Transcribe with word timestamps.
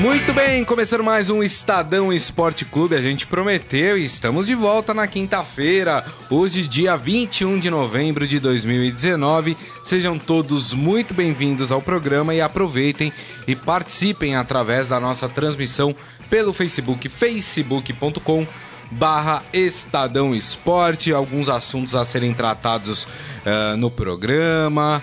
Muito 0.00 0.32
bem, 0.32 0.64
começando 0.64 1.04
mais 1.04 1.28
um 1.28 1.42
Estadão 1.42 2.10
Esporte 2.10 2.64
Clube. 2.64 2.96
A 2.96 3.02
gente 3.02 3.26
prometeu 3.26 3.98
e 3.98 4.04
estamos 4.06 4.46
de 4.46 4.54
volta 4.54 4.94
na 4.94 5.06
quinta-feira, 5.06 6.02
hoje, 6.30 6.66
dia 6.66 6.96
21 6.96 7.58
de 7.58 7.68
novembro 7.68 8.26
de 8.26 8.40
2019. 8.40 9.58
Sejam 9.84 10.18
todos 10.18 10.72
muito 10.72 11.12
bem-vindos 11.12 11.70
ao 11.70 11.82
programa 11.82 12.34
e 12.34 12.40
aproveitem 12.40 13.12
e 13.46 13.54
participem 13.54 14.36
através 14.36 14.88
da 14.88 14.98
nossa 14.98 15.28
transmissão 15.28 15.94
pelo 16.30 16.54
Facebook, 16.54 17.06
facebook.com 17.06 18.46
barra 18.90 19.42
Estadão 19.52 20.34
Esporte, 20.34 21.12
alguns 21.12 21.50
assuntos 21.50 21.94
a 21.94 22.06
serem 22.06 22.32
tratados 22.32 23.04
uh, 23.04 23.76
no 23.76 23.90
programa. 23.90 25.02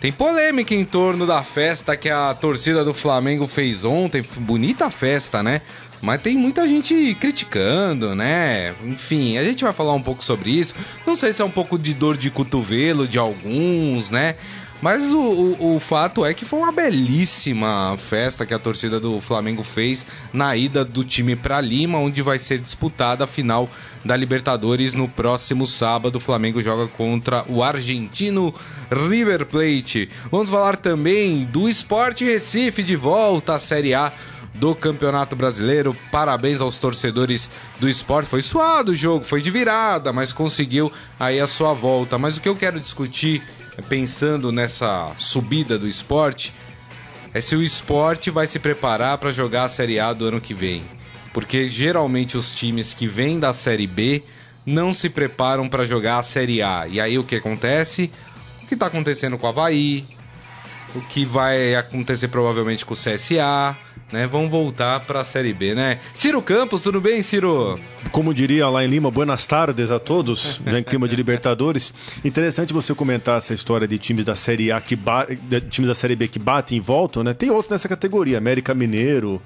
Tem 0.00 0.12
polêmica 0.12 0.74
em 0.74 0.84
torno 0.84 1.26
da 1.26 1.42
festa 1.42 1.96
que 1.96 2.08
a 2.08 2.32
torcida 2.32 2.84
do 2.84 2.94
Flamengo 2.94 3.48
fez 3.48 3.84
ontem. 3.84 4.24
Bonita 4.38 4.90
festa, 4.90 5.42
né? 5.42 5.60
Mas 6.00 6.22
tem 6.22 6.36
muita 6.36 6.66
gente 6.68 7.16
criticando, 7.20 8.14
né? 8.14 8.74
Enfim, 8.84 9.36
a 9.36 9.42
gente 9.42 9.64
vai 9.64 9.72
falar 9.72 9.94
um 9.94 10.02
pouco 10.02 10.22
sobre 10.22 10.50
isso. 10.50 10.74
Não 11.04 11.16
sei 11.16 11.32
se 11.32 11.42
é 11.42 11.44
um 11.44 11.50
pouco 11.50 11.76
de 11.76 11.92
dor 11.92 12.16
de 12.16 12.30
cotovelo 12.30 13.08
de 13.08 13.18
alguns, 13.18 14.08
né? 14.08 14.36
Mas 14.80 15.12
o, 15.12 15.18
o, 15.18 15.76
o, 15.76 15.80
fato 15.80 16.24
é 16.24 16.32
que 16.32 16.44
foi 16.44 16.60
uma 16.60 16.70
belíssima 16.70 17.96
festa 17.98 18.46
que 18.46 18.54
a 18.54 18.58
torcida 18.60 19.00
do 19.00 19.20
Flamengo 19.20 19.64
fez 19.64 20.06
na 20.32 20.56
ida 20.56 20.84
do 20.84 21.02
time 21.02 21.34
para 21.34 21.60
Lima, 21.60 21.98
onde 21.98 22.22
vai 22.22 22.38
ser 22.38 22.60
disputada 22.60 23.24
a 23.24 23.26
final 23.26 23.68
da 24.04 24.16
Libertadores 24.16 24.94
no 24.94 25.08
próximo 25.08 25.66
sábado. 25.66 26.16
O 26.16 26.20
Flamengo 26.20 26.62
joga 26.62 26.86
contra 26.86 27.44
o 27.48 27.60
argentino 27.60 28.54
River 28.90 29.46
Plate. 29.46 30.08
Vamos 30.30 30.48
falar 30.48 30.76
também 30.76 31.44
do 31.44 31.68
Esporte 31.68 32.24
Recife 32.24 32.82
de 32.84 32.94
volta 32.94 33.56
à 33.56 33.58
Série 33.58 33.94
A 33.94 34.12
do 34.54 34.74
Campeonato 34.74 35.34
Brasileiro. 35.34 35.96
Parabéns 36.10 36.60
aos 36.60 36.78
torcedores 36.78 37.50
do 37.80 37.88
esporte. 37.88 38.28
Foi 38.28 38.42
suado 38.42 38.92
o 38.92 38.94
jogo, 38.94 39.24
foi 39.24 39.40
de 39.40 39.50
virada, 39.50 40.12
mas 40.12 40.32
conseguiu 40.32 40.92
aí 41.18 41.40
a 41.40 41.46
sua 41.46 41.72
volta. 41.72 42.18
Mas 42.18 42.36
o 42.36 42.40
que 42.40 42.48
eu 42.48 42.56
quero 42.56 42.80
discutir 42.80 43.42
pensando 43.82 44.50
nessa 44.50 45.12
subida 45.16 45.78
do 45.78 45.86
esporte, 45.86 46.52
é 47.32 47.40
se 47.40 47.54
o 47.54 47.62
esporte 47.62 48.30
vai 48.30 48.46
se 48.46 48.58
preparar 48.58 49.18
para 49.18 49.30
jogar 49.30 49.64
a 49.64 49.68
Série 49.68 50.00
A 50.00 50.12
do 50.12 50.26
ano 50.26 50.40
que 50.40 50.54
vem. 50.54 50.82
Porque 51.32 51.68
geralmente 51.68 52.36
os 52.36 52.54
times 52.54 52.94
que 52.94 53.06
vêm 53.06 53.38
da 53.38 53.52
Série 53.52 53.86
B 53.86 54.22
não 54.64 54.92
se 54.92 55.08
preparam 55.08 55.68
para 55.68 55.84
jogar 55.84 56.18
a 56.18 56.22
Série 56.22 56.62
A. 56.62 56.86
E 56.88 57.00
aí 57.00 57.18
o 57.18 57.24
que 57.24 57.36
acontece? 57.36 58.10
O 58.62 58.66
que 58.66 58.74
está 58.74 58.86
acontecendo 58.86 59.38
com 59.38 59.46
o 59.46 59.50
Havaí, 59.50 60.04
o 60.94 61.00
que 61.00 61.24
vai 61.24 61.74
acontecer 61.74 62.28
provavelmente 62.28 62.84
com 62.84 62.94
o 62.94 62.96
CSA, 62.96 63.76
né? 64.12 64.26
Vão 64.26 64.48
voltar 64.48 65.00
para 65.00 65.20
a 65.20 65.24
Série 65.24 65.52
B, 65.52 65.74
né? 65.74 65.98
Ciro 66.14 66.40
Campos, 66.40 66.82
tudo 66.82 67.00
bem, 67.00 67.22
Ciro? 67.22 67.78
Como 68.10 68.32
diria 68.32 68.68
lá 68.68 68.84
em 68.84 68.88
Lima, 68.88 69.10
buenas 69.10 69.46
tardes 69.46 69.90
a 69.90 69.98
todos, 69.98 70.60
já 70.66 70.78
em 70.78 70.82
clima 70.82 71.06
de 71.08 71.14
Libertadores. 71.16 71.92
Interessante 72.24 72.72
você 72.72 72.94
comentar 72.94 73.38
essa 73.38 73.54
história 73.54 73.86
de 73.86 73.98
times 73.98 74.24
da 74.24 74.34
Série 74.34 74.72
A 74.72 74.80
que 74.80 74.98
times 75.70 75.88
da 75.88 75.94
Série 75.94 76.16
B 76.16 76.28
que 76.28 76.38
batem 76.38 76.78
e 76.78 76.80
voltam, 76.80 77.22
né? 77.22 77.34
Tem 77.34 77.50
outros 77.50 77.70
nessa 77.70 77.88
categoria, 77.88 78.38
América 78.38 78.74
Mineiro, 78.74 79.40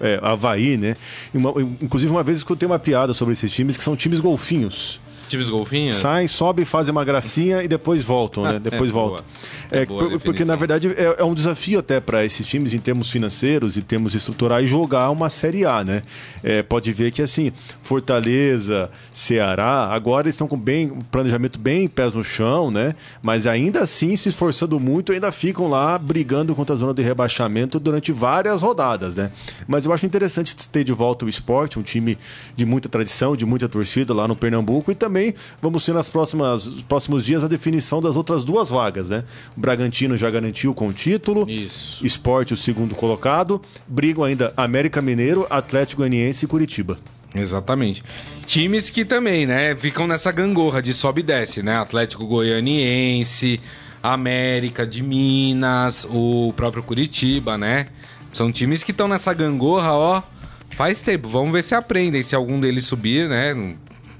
é, 0.00 0.18
Havaí, 0.22 0.76
né? 0.76 0.96
Uma, 1.32 1.52
inclusive, 1.80 2.10
uma 2.10 2.22
vez 2.22 2.38
escutei 2.38 2.66
uma 2.66 2.78
piada 2.78 3.12
sobre 3.12 3.32
esses 3.32 3.50
times 3.52 3.76
que 3.76 3.84
são 3.84 3.96
times 3.96 4.20
golfinhos. 4.20 5.00
Times 5.28 5.48
golfinhos? 5.48 5.94
Saem, 5.94 6.26
sobem, 6.26 6.64
fazem 6.64 6.92
uma 6.92 7.04
gracinha 7.04 7.62
e 7.62 7.68
depois 7.68 8.02
voltam, 8.02 8.44
né? 8.44 8.58
Depois 8.68 8.90
é 8.90 8.92
voltam. 8.92 9.24
É, 9.70 9.82
é 9.82 10.18
porque, 10.18 10.44
na 10.44 10.56
verdade, 10.56 10.88
é, 10.88 11.16
é 11.18 11.24
um 11.24 11.34
desafio 11.34 11.78
até 11.78 12.00
para 12.00 12.24
esses 12.24 12.46
times 12.46 12.74
em 12.74 12.78
termos 12.78 13.10
financeiros 13.10 13.76
e 13.76 13.82
termos 13.82 14.14
estruturais 14.14 14.68
jogar 14.68 15.10
uma 15.10 15.28
Série 15.28 15.64
A, 15.64 15.84
né? 15.84 16.02
É, 16.42 16.62
pode 16.62 16.92
ver 16.92 17.10
que, 17.12 17.20
assim, 17.20 17.52
Fortaleza, 17.82 18.90
Ceará, 19.12 19.88
agora 19.92 20.28
estão 20.28 20.46
com 20.46 20.56
bem, 20.56 20.88
planejamento 21.10 21.58
bem 21.58 21.88
pés 21.88 22.14
no 22.14 22.24
chão, 22.24 22.70
né? 22.70 22.94
Mas 23.22 23.46
ainda 23.46 23.80
assim, 23.80 24.16
se 24.16 24.28
esforçando 24.28 24.80
muito, 24.80 25.12
ainda 25.12 25.30
ficam 25.30 25.68
lá 25.68 25.98
brigando 25.98 26.54
contra 26.54 26.74
a 26.74 26.78
zona 26.78 26.94
de 26.94 27.02
rebaixamento 27.02 27.78
durante 27.78 28.12
várias 28.12 28.62
rodadas, 28.62 29.16
né? 29.16 29.30
Mas 29.66 29.84
eu 29.84 29.92
acho 29.92 30.06
interessante 30.06 30.56
ter 30.68 30.84
de 30.84 30.92
volta 30.92 31.24
o 31.24 31.28
esporte, 31.28 31.78
um 31.78 31.82
time 31.82 32.16
de 32.56 32.64
muita 32.64 32.88
tradição, 32.88 33.36
de 33.36 33.44
muita 33.44 33.68
torcida 33.68 34.14
lá 34.14 34.26
no 34.26 34.34
Pernambuco 34.34 34.90
e 34.90 34.94
também 34.94 35.17
também 35.18 35.34
vamos 35.60 35.84
ter 35.84 35.92
nas 35.92 36.08
próximas 36.08 36.68
próximos 36.88 37.24
dias 37.24 37.42
a 37.42 37.48
definição 37.48 38.00
das 38.00 38.14
outras 38.14 38.44
duas 38.44 38.70
vagas, 38.70 39.10
né? 39.10 39.24
O 39.56 39.60
Bragantino 39.60 40.16
já 40.16 40.30
garantiu 40.30 40.72
com 40.72 40.86
o 40.86 40.92
título. 40.92 41.48
Isso. 41.50 42.04
Esporte, 42.06 42.54
o 42.54 42.56
segundo 42.56 42.94
colocado. 42.94 43.60
Brigam 43.86 44.22
ainda 44.22 44.52
América 44.56 45.02
Mineiro, 45.02 45.46
Atlético 45.50 46.02
Goianiense 46.02 46.44
e 46.44 46.48
Curitiba. 46.48 46.98
Exatamente. 47.34 48.02
Times 48.46 48.88
que 48.88 49.04
também, 49.04 49.44
né, 49.44 49.76
ficam 49.76 50.06
nessa 50.06 50.32
gangorra 50.32 50.80
de 50.80 50.94
sobe 50.94 51.20
e 51.20 51.24
desce, 51.24 51.62
né? 51.62 51.76
Atlético 51.76 52.26
Goianiense, 52.26 53.60
América 54.02 54.86
de 54.86 55.02
Minas, 55.02 56.06
o 56.08 56.52
próprio 56.56 56.82
Curitiba, 56.82 57.58
né? 57.58 57.88
São 58.32 58.52
times 58.52 58.82
que 58.82 58.92
estão 58.92 59.08
nessa 59.08 59.34
gangorra, 59.34 59.92
ó, 59.92 60.22
faz 60.70 61.02
tempo. 61.02 61.28
Vamos 61.28 61.52
ver 61.52 61.62
se 61.64 61.74
aprendem, 61.74 62.22
se 62.22 62.34
algum 62.34 62.60
deles 62.60 62.84
subir, 62.84 63.28
né? 63.28 63.54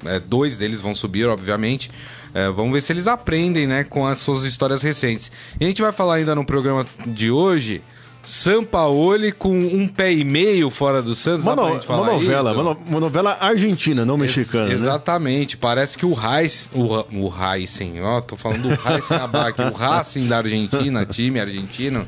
É, 0.04 0.20
dois 0.20 0.58
deles 0.58 0.80
vão 0.80 0.94
subir, 0.94 1.26
obviamente. 1.26 1.90
É, 2.34 2.48
vamos 2.50 2.72
ver 2.72 2.82
se 2.82 2.92
eles 2.92 3.06
aprendem 3.06 3.66
né, 3.66 3.84
com 3.84 4.06
as 4.06 4.18
suas 4.18 4.44
histórias 4.44 4.82
recentes. 4.82 5.30
E 5.58 5.64
a 5.64 5.68
gente 5.68 5.82
vai 5.82 5.92
falar 5.92 6.14
ainda 6.16 6.34
no 6.34 6.44
programa 6.44 6.86
de 7.06 7.30
hoje. 7.30 7.82
Sampaoli 8.28 9.32
com 9.32 9.58
um 9.58 9.88
pé 9.88 10.12
e 10.12 10.22
meio 10.22 10.68
fora 10.68 11.00
do 11.00 11.14
Santos. 11.14 11.46
Uma, 11.46 11.56
no, 11.56 11.62
uma 11.62 12.12
novela, 12.12 12.52
uma, 12.52 12.72
uma, 12.86 13.00
novela 13.00 13.38
argentina, 13.40 14.04
não 14.04 14.18
mexicana. 14.18 14.64
Ex 14.64 14.68
né? 14.68 14.74
exatamente. 14.74 15.56
Né? 15.56 15.58
Parece 15.62 15.96
que 15.96 16.04
o 16.04 16.12
Raiz, 16.12 16.68
o, 16.74 16.84
o 17.18 17.28
Racing, 17.28 18.00
ó, 18.02 18.20
tô 18.20 18.36
falando 18.36 18.68
do 18.68 18.74
Racing 18.74 19.14
Abac, 19.14 19.58
o 19.62 19.72
Racing 19.72 20.26
da 20.26 20.36
Argentina, 20.36 21.06
time 21.06 21.40
argentino, 21.40 22.06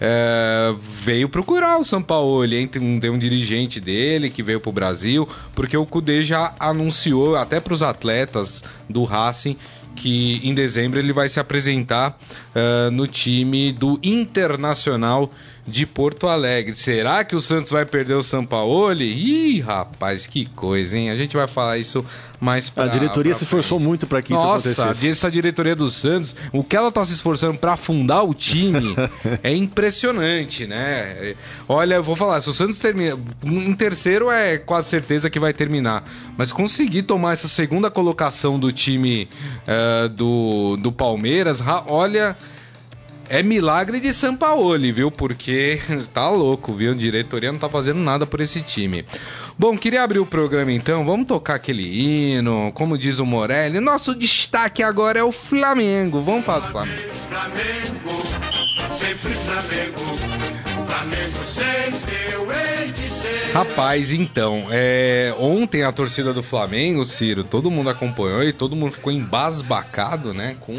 é, 0.00 0.74
veio 1.04 1.28
procurar 1.28 1.78
o 1.78 1.84
Sampaoli, 1.84 2.56
hein? 2.56 2.66
Tem, 2.66 2.98
tem 2.98 3.10
um 3.10 3.18
dirigente 3.18 3.78
dele 3.78 4.28
que 4.28 4.42
veio 4.42 4.58
pro 4.58 4.72
Brasil, 4.72 5.28
porque 5.54 5.76
o 5.76 5.86
Cudê 5.86 6.24
já 6.24 6.52
anunciou 6.58 7.36
até 7.36 7.60
para 7.60 7.72
os 7.72 7.80
atletas 7.80 8.64
do 8.88 9.04
Racing 9.04 9.56
que 9.94 10.40
em 10.42 10.54
dezembro 10.54 10.98
ele 10.98 11.12
vai 11.12 11.28
se 11.28 11.38
apresentar 11.38 12.18
uh, 12.54 12.90
no 12.90 13.06
time 13.06 13.72
do 13.72 13.98
Internacional 14.02 15.30
de 15.66 15.86
Porto 15.86 16.26
Alegre. 16.26 16.74
Será 16.74 17.24
que 17.24 17.36
o 17.36 17.40
Santos 17.40 17.70
vai 17.70 17.84
perder 17.84 18.14
o 18.14 18.22
Sampaoli? 18.22 19.04
Ih, 19.04 19.60
rapaz, 19.60 20.26
que 20.26 20.46
coisa, 20.46 20.96
hein? 20.98 21.10
A 21.10 21.16
gente 21.16 21.36
vai 21.36 21.46
falar 21.46 21.78
isso 21.78 22.04
mais 22.40 22.70
pra, 22.70 22.84
A 22.84 22.88
diretoria 22.88 23.34
se 23.34 23.44
esforçou 23.44 23.78
muito 23.78 24.06
para 24.06 24.22
que 24.22 24.32
Nossa, 24.32 24.70
isso 24.70 24.80
acontecesse. 24.80 25.08
essa 25.10 25.30
diretoria 25.30 25.76
do 25.76 25.90
Santos, 25.90 26.34
o 26.52 26.64
que 26.64 26.74
ela 26.74 26.90
tá 26.90 27.04
se 27.04 27.12
esforçando 27.12 27.58
para 27.58 27.74
afundar 27.74 28.24
o 28.24 28.32
time 28.32 28.96
é 29.44 29.54
impressionante, 29.54 30.66
né? 30.66 31.34
Olha, 31.68 31.96
eu 31.96 32.02
vou 32.02 32.16
falar, 32.16 32.40
se 32.40 32.48
o 32.48 32.52
Santos 32.52 32.78
termina 32.78 33.18
em 33.44 33.74
terceiro 33.74 34.30
é 34.30 34.56
quase 34.56 34.88
certeza 34.88 35.28
que 35.28 35.38
vai 35.38 35.52
terminar, 35.52 36.02
mas 36.36 36.50
conseguir 36.50 37.02
tomar 37.02 37.34
essa 37.34 37.46
segunda 37.46 37.90
colocação 37.90 38.58
do 38.58 38.72
time 38.72 39.28
uh, 39.66 40.08
do, 40.08 40.78
do 40.78 40.90
Palmeiras, 40.90 41.62
olha, 41.88 42.34
é 43.30 43.44
milagre 43.44 44.00
de 44.00 44.12
Sampaoli, 44.12 44.90
viu? 44.90 45.10
Porque 45.10 45.80
tá 46.12 46.28
louco, 46.28 46.74
viu? 46.74 46.92
A 46.92 46.96
diretoria 46.96 47.52
não 47.52 47.58
tá 47.60 47.70
fazendo 47.70 48.00
nada 48.00 48.26
por 48.26 48.40
esse 48.40 48.60
time. 48.60 49.06
Bom, 49.56 49.78
queria 49.78 50.02
abrir 50.02 50.18
o 50.18 50.26
programa 50.26 50.72
então. 50.72 51.06
Vamos 51.06 51.28
tocar 51.28 51.54
aquele 51.54 51.84
hino, 51.84 52.72
como 52.74 52.98
diz 52.98 53.20
o 53.20 53.24
Morelli. 53.24 53.78
Nosso 53.78 54.14
destaque 54.16 54.82
agora 54.82 55.20
é 55.20 55.22
o 55.22 55.30
Flamengo. 55.30 56.20
Vamos 56.20 56.44
falar 56.44 56.66
do 56.66 56.72
Flamengo. 56.72 57.02
Flamengo, 57.28 58.94
sempre 58.94 59.30
Flamengo. 59.30 60.00
Flamengo 60.86 61.46
sempre 61.46 62.32
eu. 62.32 62.69
Rapaz, 63.52 64.12
então, 64.12 64.66
é... 64.70 65.34
ontem 65.38 65.82
a 65.82 65.90
torcida 65.90 66.32
do 66.32 66.42
Flamengo, 66.42 67.04
Ciro, 67.04 67.42
todo 67.42 67.70
mundo 67.70 67.90
acompanhou 67.90 68.42
e 68.44 68.52
todo 68.52 68.76
mundo 68.76 68.92
ficou 68.92 69.12
embasbacado, 69.12 70.32
né? 70.32 70.56
Com 70.60 70.74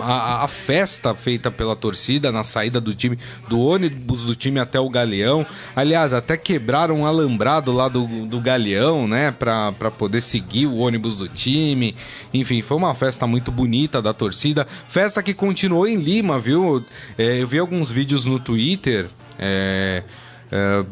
a, 0.00 0.44
a, 0.44 0.48
festa 0.48 1.14
feita 1.14 1.50
pela 1.50 1.76
torcida 1.76 2.32
na 2.32 2.42
saída 2.42 2.80
do 2.80 2.94
time, 2.94 3.18
do 3.48 3.60
ônibus 3.60 4.24
do 4.24 4.34
time 4.34 4.58
até 4.58 4.80
o 4.80 4.88
Galeão. 4.88 5.46
Aliás, 5.76 6.12
até 6.12 6.36
quebraram 6.36 7.00
um 7.00 7.06
alambrado 7.06 7.72
lá 7.72 7.88
do, 7.88 8.06
do 8.26 8.40
Galeão, 8.40 9.06
né? 9.06 9.30
Pra 9.30 9.72
poder 9.96 10.20
seguir 10.20 10.66
o 10.66 10.76
ônibus 10.76 11.18
do 11.18 11.28
time. 11.28 11.94
Enfim, 12.32 12.62
foi 12.62 12.76
uma 12.76 12.94
festa 12.94 13.26
muito 13.26 13.52
bonita 13.52 14.00
da 14.00 14.12
torcida. 14.12 14.66
Festa 14.88 15.22
que 15.22 15.34
continuou 15.34 15.86
em 15.86 15.96
Lima, 15.96 16.38
viu? 16.38 16.84
É, 17.18 17.42
eu 17.42 17.46
vi 17.46 17.58
alguns 17.58 17.90
vídeos 17.90 18.24
no 18.24 18.38
Twitter. 18.38 19.08
É, 19.38 20.02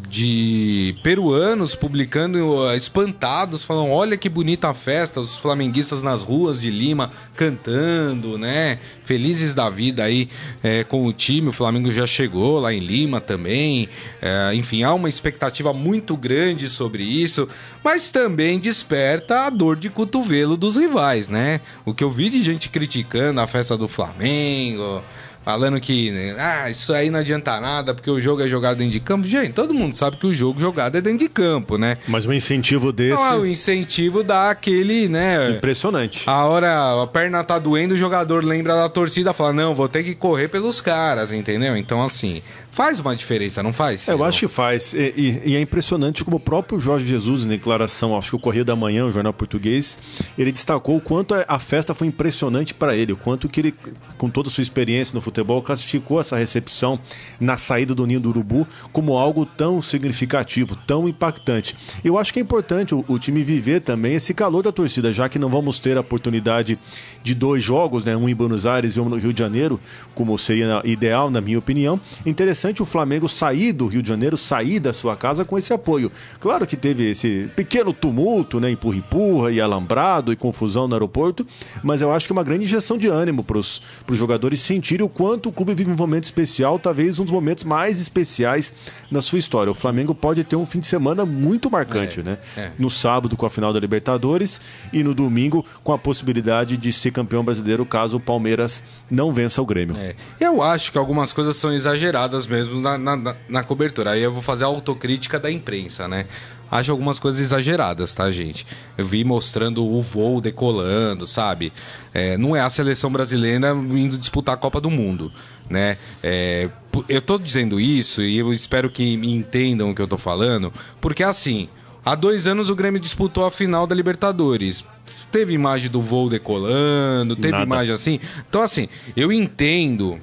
de 0.09 0.97
peruanos 1.03 1.75
publicando 1.75 2.39
espantados, 2.75 3.63
falando: 3.63 3.91
olha 3.91 4.17
que 4.17 4.29
bonita 4.29 4.69
a 4.69 4.75
festa, 4.75 5.21
os 5.21 5.37
flamenguistas 5.37 6.03
nas 6.03 6.23
ruas 6.23 6.61
de 6.61 6.71
Lima 6.71 7.13
cantando, 7.37 8.37
né? 8.37 8.79
Felizes 9.05 9.55
da 9.55 9.71
vida 9.71 10.03
aí 10.03 10.29
é, 10.63 10.83
com 10.83 11.07
o 11.07 11.13
time. 11.13 11.49
O 11.49 11.53
Flamengo 11.53 11.93
já 11.93 12.07
chegou 12.07 12.59
lá 12.59 12.73
em 12.73 12.81
Lima 12.81 13.21
também. 13.21 13.89
É, 14.21 14.53
enfim, 14.55 14.83
há 14.83 14.93
uma 14.93 15.09
expectativa 15.09 15.73
muito 15.73 16.17
grande 16.17 16.69
sobre 16.69 17.05
isso, 17.05 17.49
mas 17.85 18.11
também 18.11 18.59
desperta 18.59 19.47
a 19.47 19.51
dor 19.51 19.77
de 19.77 19.89
cotovelo 19.89 20.57
dos 20.57 20.77
rivais, 20.77 21.29
né? 21.29 21.61
O 21.85 21.95
que 21.95 22.03
eu 22.03 22.11
vi 22.11 22.29
de 22.29 22.43
gente 22.43 22.69
criticando 22.69 23.41
a 23.41 23.47
festa 23.47 23.77
do 23.77 23.87
Flamengo 23.87 25.03
falando 25.45 25.81
que 25.81 26.11
né, 26.11 26.35
ah, 26.39 26.71
isso 26.71 26.93
aí 26.93 27.11
não 27.11 27.21
adianta 27.21 27.61
nada 27.61 27.95
porque 27.95 28.11
o 28.11 28.21
jogo 28.21 28.43
é 28.43 28.49
jogado 28.49 28.79
dentro 28.79 28.93
de 28.93 29.01
campo. 29.01 29.27
Gente, 29.27 29.53
todo 29.53 29.75
mundo 29.75 29.97
sabe 29.97 30.17
que 30.17 30.27
o 30.27 30.33
jogo 30.33 30.61
jogado 30.61 30.97
é 30.97 31.01
dentro 31.01 31.19
de 31.19 31.29
campo, 31.29 31.77
né? 31.79 31.97
Mas 32.07 32.27
um 32.27 32.33
incentivo 32.33 32.93
desse. 32.93 33.23
Não, 33.23 33.41
o 33.41 33.47
incentivo 33.47 34.23
dá 34.23 34.51
aquele, 34.51 35.09
né? 35.09 35.51
Impressionante. 35.51 36.25
A 36.27 36.45
hora 36.45 37.03
a 37.03 37.07
perna 37.07 37.43
tá 37.45 37.59
doendo, 37.59 37.95
o 37.95 37.97
jogador 37.97 38.45
lembra 38.45 38.75
da 38.75 38.89
torcida, 38.89 39.33
fala: 39.33 39.53
"Não, 39.53 39.75
vou 39.75 39.89
ter 39.89 40.03
que 40.03 40.15
correr 40.15 40.49
pelos 40.49 40.81
caras", 40.81 41.33
entendeu? 41.33 41.77
Então 41.77 42.03
assim, 42.03 42.43
faz 42.73 42.99
uma 42.99 43.15
diferença, 43.15 43.63
não 43.63 43.73
faz? 43.73 44.09
É, 44.09 44.13
eu 44.13 44.25
acho 44.25 44.41
que 44.41 44.49
faz. 44.49 44.95
E, 44.95 45.13
e, 45.15 45.51
e, 45.51 45.57
é 45.57 45.61
impressionante 45.61 46.25
como 46.25 46.39
o 46.39 46.41
próprio 46.41 46.81
Jorge 46.81 47.07
Jesus, 47.07 47.45
em 47.45 47.49
declaração, 47.49 48.17
acho 48.17 48.31
que 48.31 48.37
o 48.37 48.39
Correio 48.39 48.65
da 48.65 48.75
Manhã, 48.75 49.05
o 49.05 49.13
jornal 49.13 49.33
português, 49.33 49.99
ele 50.39 50.51
destacou 50.51 50.97
o 50.97 51.01
quanto 51.01 51.35
a 51.47 51.59
festa 51.59 51.95
foi 51.95 52.07
impressionante 52.07 52.73
para 52.73 52.97
ele, 52.97 53.13
o 53.13 53.17
quanto 53.17 53.47
que 53.47 53.61
ele, 53.61 53.75
com 54.17 54.31
toda 54.31 54.49
a 54.49 54.51
sua 54.51 54.63
experiência 54.63 55.15
no 55.15 55.21
futebol, 55.21 55.61
classificou 55.61 56.19
essa 56.19 56.37
recepção 56.39 56.99
na 57.39 57.59
saída 57.59 57.95
do 57.95 58.07
Ninho 58.07 58.21
do 58.21 58.31
Urubu 58.31 58.67
como 58.91 59.19
algo 59.19 59.45
tão 59.45 59.83
significativo, 59.83 60.75
tão 60.75 61.07
impactante. 61.07 61.77
Eu 62.03 62.17
acho 62.17 62.33
que 62.33 62.39
é 62.39 62.43
importante 62.43 62.95
o, 62.95 63.05
o 63.07 63.19
time 63.19 63.45
viver 63.45 63.81
também 63.81 64.15
esse 64.15 64.33
calor 64.33 64.63
da 64.63 64.73
torcida, 64.73 65.13
já 65.13 65.29
que 65.29 65.39
não 65.39 65.51
vamos 65.51 65.79
ter 65.79 65.99
a 65.99 66.01
oportunidade 66.01 66.79
de 67.23 67.35
dois 67.35 67.63
jogos, 67.63 68.03
né, 68.03 68.17
um 68.17 68.31
em 68.31 68.35
Buenos 68.35 68.65
Aires 68.65 68.95
e 68.95 69.01
um 69.01 69.11
no 69.11 69.17
Rio 69.17 69.35
de 69.35 69.41
Janeiro, 69.41 69.79
como 70.15 70.39
seria 70.39 70.81
ideal, 70.87 71.31
na 71.31 71.43
minha 71.43 71.59
opinião. 71.59 72.01
Interessante 72.25 72.62
interessante 72.63 72.83
o 72.83 72.87
Flamengo 72.87 73.29
sair 73.29 73.73
do 73.73 73.87
Rio 73.87 74.03
de 74.03 74.09
Janeiro, 74.09 74.39
sair 74.39 74.79
da 74.79 74.93
sua 74.93 75.17
casa 75.17 75.45
com 75.45 75.59
esse 75.59 75.73
apoio. 75.73 76.13
Claro 76.41 76.67
que 76.67 76.77
teve 76.77 77.11
esse 77.11 77.51
pequeno 77.57 77.93
tumulto, 77.93 78.61
né? 78.61 78.71
Empurra-empurra 78.71 79.51
e 79.51 79.61
alambrado 79.61 80.33
e 80.33 80.37
confusão 80.37 80.87
no 80.87 80.95
aeroporto, 80.95 81.47
mas 81.83 82.01
eu 82.01 82.13
acho 82.13 82.27
que 82.27 82.33
é 82.33 82.37
uma 82.37 82.45
grande 82.45 82.65
injeção 82.65 82.97
de 82.97 83.09
ânimo 83.09 83.43
para 83.43 83.59
os 83.59 83.81
jogadores 84.13 84.61
sentirem 84.61 85.05
o 85.05 85.09
quanto 85.09 85.49
o 85.49 85.53
clube 85.53 85.75
vive 85.75 85.91
um 85.91 85.97
momento 85.97 86.25
especial, 86.25 86.79
talvez 86.79 87.19
um 87.19 87.25
dos 87.25 87.33
momentos 87.33 87.65
mais 87.65 88.01
especiais 88.01 88.73
na 89.11 89.21
sua 89.21 89.39
história. 89.39 89.71
O 89.71 89.75
Flamengo 89.75 90.15
pode 90.15 90.45
ter 90.45 90.57
um 90.57 90.67
fim 90.67 90.79
de 90.79 90.87
semana 90.87 91.27
muito 91.27 91.71
marcante, 91.71 92.21
é, 92.21 92.23
né? 92.23 92.39
É. 92.57 92.71
No 92.79 92.91
sábado 92.91 93.37
com 93.37 93.47
a 93.47 93.51
final 93.51 93.73
da 93.73 93.81
Libertadores 93.81 94.61
e 94.93 95.03
no 95.03 95.15
domingo 95.15 95.65
com 95.83 95.93
a 95.93 95.99
possibilidade 95.99 96.77
de 96.77 96.93
ser 96.93 97.11
campeão 97.11 97.45
brasileiro 97.45 97.85
caso 97.85 98.19
o 98.19 98.21
Palmeiras 98.21 98.83
não 99.11 99.33
vença 99.33 99.61
o 99.61 99.67
Grêmio. 99.67 99.97
É. 99.97 100.15
Eu 100.39 100.63
acho 100.63 100.93
que 100.93 100.99
algumas 100.99 101.33
coisas 101.33 101.57
são 101.57 101.73
exageradas 101.73 102.47
mesmo 102.53 102.81
na, 102.81 102.99
na, 102.99 103.35
na 103.49 103.65
cobertura. 103.65 104.13
Aí 104.13 104.23
eu 104.23 104.31
vou 104.31 104.43
fazer 104.43 104.65
a 104.65 104.69
autocrítica 104.69 105.41
da 105.41 105.51
imprensa, 105.51 106.07
né? 106.07 106.27
acho 106.73 106.91
algumas 106.91 107.19
coisas 107.19 107.39
exageradas, 107.39 108.15
tá, 108.15 108.31
gente? 108.31 108.67
Eu 108.97 109.05
vi 109.05 109.25
mostrando 109.25 109.85
o 109.85 110.01
voo 110.01 110.41
decolando, 110.41 111.27
sabe? 111.27 111.71
É, 112.15 112.39
não 112.39 112.57
é 112.57 112.61
a 112.61 112.71
seleção 112.71 113.13
brasileira 113.13 113.73
indo 113.73 114.17
disputar 114.17 114.55
a 114.55 114.57
Copa 114.57 114.81
do 114.81 114.91
Mundo, 114.91 115.31
né? 115.69 115.99
É, 116.23 116.71
eu 117.11 117.21
tô 117.21 117.39
dizendo 117.39 117.79
isso 117.79 118.23
e 118.23 118.39
eu 118.39 118.55
espero 118.55 118.89
que 118.89 119.19
me 119.19 119.31
entendam 119.31 119.91
o 119.91 119.95
que 119.95 120.01
eu 120.01 120.09
tô 120.09 120.17
falando, 120.17 120.73
porque 120.99 121.23
assim, 121.23 121.69
há 122.03 122.15
dois 122.15 122.47
anos 122.47 122.71
o 122.71 122.75
Grêmio 122.75 122.99
disputou 122.99 123.45
a 123.45 123.51
final 123.51 123.87
da 123.87 123.95
Libertadores. 123.95 124.83
Teve 125.31 125.53
imagem 125.53 125.91
do 125.91 126.01
voo 126.01 126.31
decolando, 126.31 127.37
teve 127.37 127.53
Nada. 127.53 127.65
imagem 127.65 127.93
assim. 127.93 128.19
Então, 128.49 128.63
assim, 128.63 128.89
eu 129.15 129.31
entendo 129.31 130.19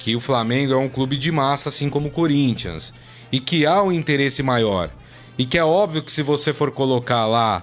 que 0.00 0.16
o 0.16 0.20
Flamengo 0.20 0.72
é 0.72 0.76
um 0.76 0.88
clube 0.88 1.18
de 1.18 1.30
massa, 1.30 1.68
assim 1.68 1.90
como 1.90 2.08
o 2.08 2.10
Corinthians, 2.10 2.92
e 3.30 3.38
que 3.38 3.66
há 3.66 3.82
um 3.82 3.92
interesse 3.92 4.42
maior. 4.42 4.90
E 5.36 5.44
que 5.44 5.58
é 5.58 5.64
óbvio 5.64 6.02
que 6.02 6.10
se 6.10 6.22
você 6.22 6.54
for 6.54 6.70
colocar 6.70 7.26
lá, 7.26 7.62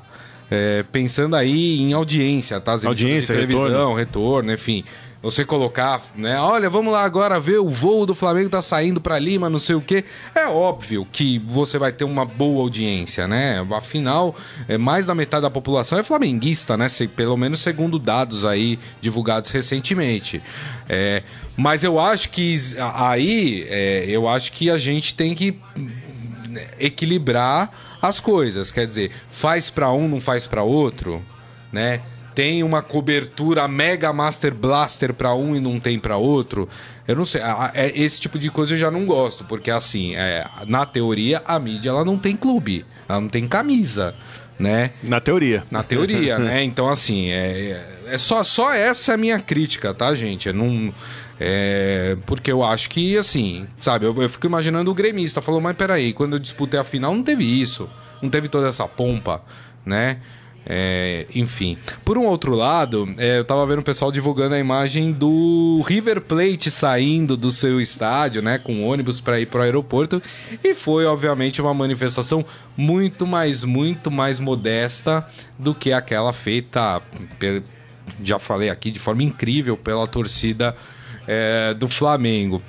é, 0.49 0.85
pensando 0.91 1.35
aí 1.35 1.81
em 1.81 1.93
audiência, 1.93 2.61
tá? 2.61 2.77
Audiência, 2.85 3.33
televisão, 3.33 3.63
retorno. 3.63 3.95
retorno, 3.95 4.53
enfim 4.53 4.85
você 5.21 5.43
colocar, 5.43 6.01
né? 6.15 6.39
Olha, 6.39 6.69
vamos 6.69 6.93
lá 6.93 7.03
agora 7.03 7.39
ver 7.39 7.59
o 7.59 7.69
voo 7.69 8.05
do 8.05 8.13
Flamengo 8.13 8.49
tá 8.49 8.61
saindo 8.61 9.01
para 9.01 9.17
Lima, 9.17 9.49
não 9.49 9.59
sei 9.59 9.75
o 9.75 9.81
quê. 9.81 10.05
É 10.35 10.45
óbvio 10.47 11.07
que 11.11 11.39
você 11.39 11.79
vai 11.79 11.91
ter 11.91 12.03
uma 12.03 12.23
boa 12.23 12.61
audiência, 12.61 13.27
né? 13.27 13.65
Afinal, 13.75 14.35
é, 14.67 14.77
mais 14.77 15.05
da 15.05 15.15
metade 15.15 15.41
da 15.41 15.49
população 15.49 15.97
é 15.97 16.03
flamenguista, 16.03 16.77
né? 16.77 16.87
Pelo 17.15 17.35
menos 17.35 17.59
segundo 17.61 17.97
dados 17.97 18.45
aí 18.45 18.77
divulgados 19.01 19.49
recentemente. 19.49 20.41
É, 20.87 21.23
mas 21.55 21.83
eu 21.83 21.99
acho 21.99 22.29
que 22.29 22.55
aí, 22.93 23.65
é, 23.69 24.05
eu 24.07 24.27
acho 24.29 24.51
que 24.51 24.69
a 24.69 24.77
gente 24.77 25.15
tem 25.15 25.33
que 25.33 25.59
equilibrar 26.79 27.71
as 28.01 28.19
coisas. 28.19 28.71
Quer 28.71 28.85
dizer, 28.85 29.11
faz 29.29 29.69
para 29.69 29.91
um, 29.91 30.07
não 30.07 30.19
faz 30.19 30.45
para 30.47 30.63
outro, 30.63 31.23
né? 31.71 32.01
Tem 32.37 32.61
uma 32.61 32.83
cobertura 32.83 33.67
Mega 33.67 34.13
Master 34.13 34.53
Blaster 34.53 35.11
para 35.11 35.33
um 35.33 35.55
e 35.55 35.59
não 35.59 35.79
tem 35.79 35.97
para 35.97 36.17
outro. 36.17 36.69
Eu 37.07 37.15
não 37.15 37.25
sei, 37.25 37.41
é, 37.73 37.91
esse 37.99 38.21
tipo 38.21 38.37
de 38.37 38.51
coisa 38.51 38.75
eu 38.75 38.77
já 38.77 38.91
não 38.91 39.07
gosto, 39.07 39.43
porque 39.43 39.71
assim, 39.71 40.15
é, 40.15 40.45
na 40.67 40.85
teoria 40.85 41.41
a 41.47 41.57
mídia 41.57 41.89
ela 41.89 42.05
não 42.05 42.15
tem 42.15 42.35
clube, 42.35 42.85
ela 43.09 43.19
não 43.19 43.27
tem 43.27 43.47
camisa, 43.47 44.13
né? 44.59 44.91
Na 45.01 45.19
teoria. 45.19 45.63
Na 45.71 45.81
teoria, 45.81 46.37
né? 46.37 46.61
Então 46.63 46.87
assim, 46.87 47.31
é, 47.31 47.81
é, 48.05 48.13
é 48.13 48.17
só 48.19 48.43
só 48.43 48.71
essa 48.71 49.13
é 49.13 49.15
a 49.15 49.17
minha 49.17 49.39
crítica, 49.39 49.91
tá, 49.91 50.13
gente? 50.13 50.47
É 50.47 50.53
não 50.53 50.93
é, 51.39 52.15
porque 52.27 52.51
eu 52.51 52.63
acho 52.63 52.87
que, 52.87 53.17
assim, 53.17 53.65
sabe, 53.79 54.05
eu, 54.05 54.21
eu, 54.21 54.29
fico 54.29 54.45
imaginando 54.45 54.91
o 54.91 54.93
gremista 54.93 55.41
falou, 55.41 55.59
mas 55.59 55.75
peraí, 55.75 56.13
quando 56.13 56.33
eu 56.33 56.39
disputei 56.39 56.79
a 56.79 56.83
final 56.83 57.15
não 57.15 57.23
teve 57.23 57.43
isso, 57.43 57.89
não 58.21 58.29
teve 58.29 58.47
toda 58.47 58.67
essa 58.67 58.87
pompa, 58.87 59.41
né? 59.83 60.19
É, 60.69 61.25
enfim. 61.33 61.77
Por 62.03 62.17
um 62.17 62.25
outro 62.25 62.53
lado, 62.53 63.07
é, 63.17 63.39
eu 63.39 63.45
tava 63.45 63.65
vendo 63.65 63.79
o 63.79 63.83
pessoal 63.83 64.11
divulgando 64.11 64.53
a 64.53 64.59
imagem 64.59 65.13
do 65.13 65.81
River 65.87 66.19
Plate 66.19 66.69
saindo 66.69 67.37
do 67.37 67.53
seu 67.53 67.79
estádio, 67.79 68.41
né, 68.41 68.57
com 68.57 68.85
ônibus 68.85 69.21
para 69.21 69.39
ir 69.39 69.45
pro 69.45 69.61
aeroporto, 69.61 70.21
e 70.61 70.73
foi 70.73 71.05
obviamente 71.05 71.61
uma 71.61 71.73
manifestação 71.73 72.43
muito 72.75 73.25
mais, 73.25 73.63
muito 73.63 74.11
mais 74.11 74.41
modesta 74.41 75.25
do 75.57 75.73
que 75.73 75.93
aquela 75.93 76.33
feita, 76.33 77.01
já 78.21 78.37
falei 78.37 78.69
aqui, 78.69 78.91
de 78.91 78.99
forma 78.99 79.23
incrível 79.23 79.77
pela 79.77 80.05
torcida 80.05 80.75
é, 81.25 81.73
do 81.73 81.87
Flamengo. 81.87 82.61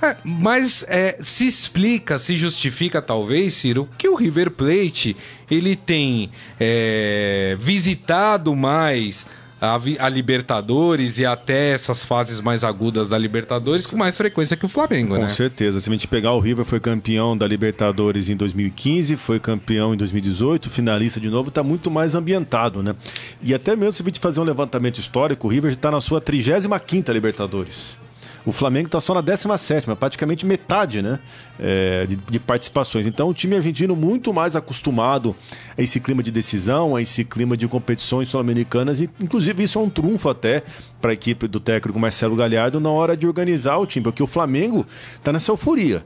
É, 0.00 0.16
mas 0.24 0.84
é, 0.88 1.18
se 1.20 1.46
explica, 1.46 2.18
se 2.18 2.36
justifica 2.36 3.02
talvez, 3.02 3.54
Ciro, 3.54 3.88
que 3.98 4.08
o 4.08 4.14
River 4.14 4.50
Plate 4.50 5.16
ele 5.50 5.74
tem 5.74 6.30
é, 6.58 7.56
visitado 7.58 8.54
mais 8.54 9.26
a, 9.60 9.76
a, 9.98 10.08
Libertadores 10.08 11.18
e 11.18 11.26
até 11.26 11.70
essas 11.70 12.04
fases 12.04 12.40
mais 12.40 12.62
agudas 12.62 13.08
da 13.08 13.18
Libertadores 13.18 13.86
com 13.86 13.96
mais 13.96 14.16
frequência 14.16 14.56
que 14.56 14.64
o 14.64 14.68
Flamengo, 14.68 15.14
com 15.14 15.20
né? 15.20 15.26
Com 15.26 15.28
certeza. 15.28 15.80
Se 15.80 15.88
a 15.88 15.92
gente 15.92 16.06
pegar 16.06 16.32
o 16.32 16.38
River, 16.38 16.64
foi 16.64 16.78
campeão 16.78 17.36
da 17.36 17.46
Libertadores 17.46 18.28
em 18.28 18.36
2015, 18.36 19.16
foi 19.16 19.40
campeão 19.40 19.94
em 19.94 19.96
2018, 19.96 20.70
finalista 20.70 21.18
de 21.18 21.28
novo, 21.28 21.48
está 21.48 21.62
muito 21.62 21.90
mais 21.90 22.14
ambientado, 22.14 22.82
né? 22.82 22.94
E 23.42 23.52
até 23.52 23.74
mesmo 23.74 23.92
se 23.92 24.02
a 24.02 24.04
gente 24.04 24.20
fazer 24.20 24.40
um 24.40 24.44
levantamento 24.44 24.98
histórico, 24.98 25.48
o 25.48 25.50
River 25.50 25.72
está 25.72 25.90
na 25.90 26.00
sua 26.00 26.20
35ª 26.20 27.12
Libertadores. 27.12 27.98
O 28.46 28.52
Flamengo 28.52 28.86
está 28.86 29.00
só 29.00 29.14
na 29.14 29.20
17, 29.20 29.86
praticamente 29.96 30.46
metade 30.46 31.02
né, 31.02 31.18
é, 31.58 32.06
de, 32.06 32.16
de, 32.16 32.38
participações. 32.38 33.06
Então, 33.06 33.28
o 33.28 33.34
time 33.34 33.56
argentino 33.56 33.94
muito 33.94 34.32
mais 34.32 34.56
acostumado 34.56 35.36
a 35.76 35.82
esse 35.82 36.00
clima 36.00 36.22
de 36.22 36.30
decisão, 36.30 36.96
a 36.96 37.02
esse 37.02 37.24
clima 37.24 37.56
de 37.56 37.68
competições 37.68 38.28
sul-americanas. 38.28 39.00
E, 39.00 39.10
inclusive, 39.20 39.62
isso 39.64 39.78
é 39.78 39.82
um 39.82 39.90
trunfo 39.90 40.28
até 40.28 40.62
para 41.00 41.10
a 41.10 41.14
equipe 41.14 41.46
do 41.46 41.60
técnico 41.60 41.98
Marcelo 41.98 42.36
Galhardo 42.36 42.80
na 42.80 42.90
hora 42.90 43.16
de 43.16 43.26
organizar 43.26 43.76
o 43.78 43.86
time, 43.86 44.04
porque 44.04 44.22
o 44.22 44.26
Flamengo 44.26 44.86
está 45.18 45.32
nessa 45.32 45.52
euforia 45.52 46.04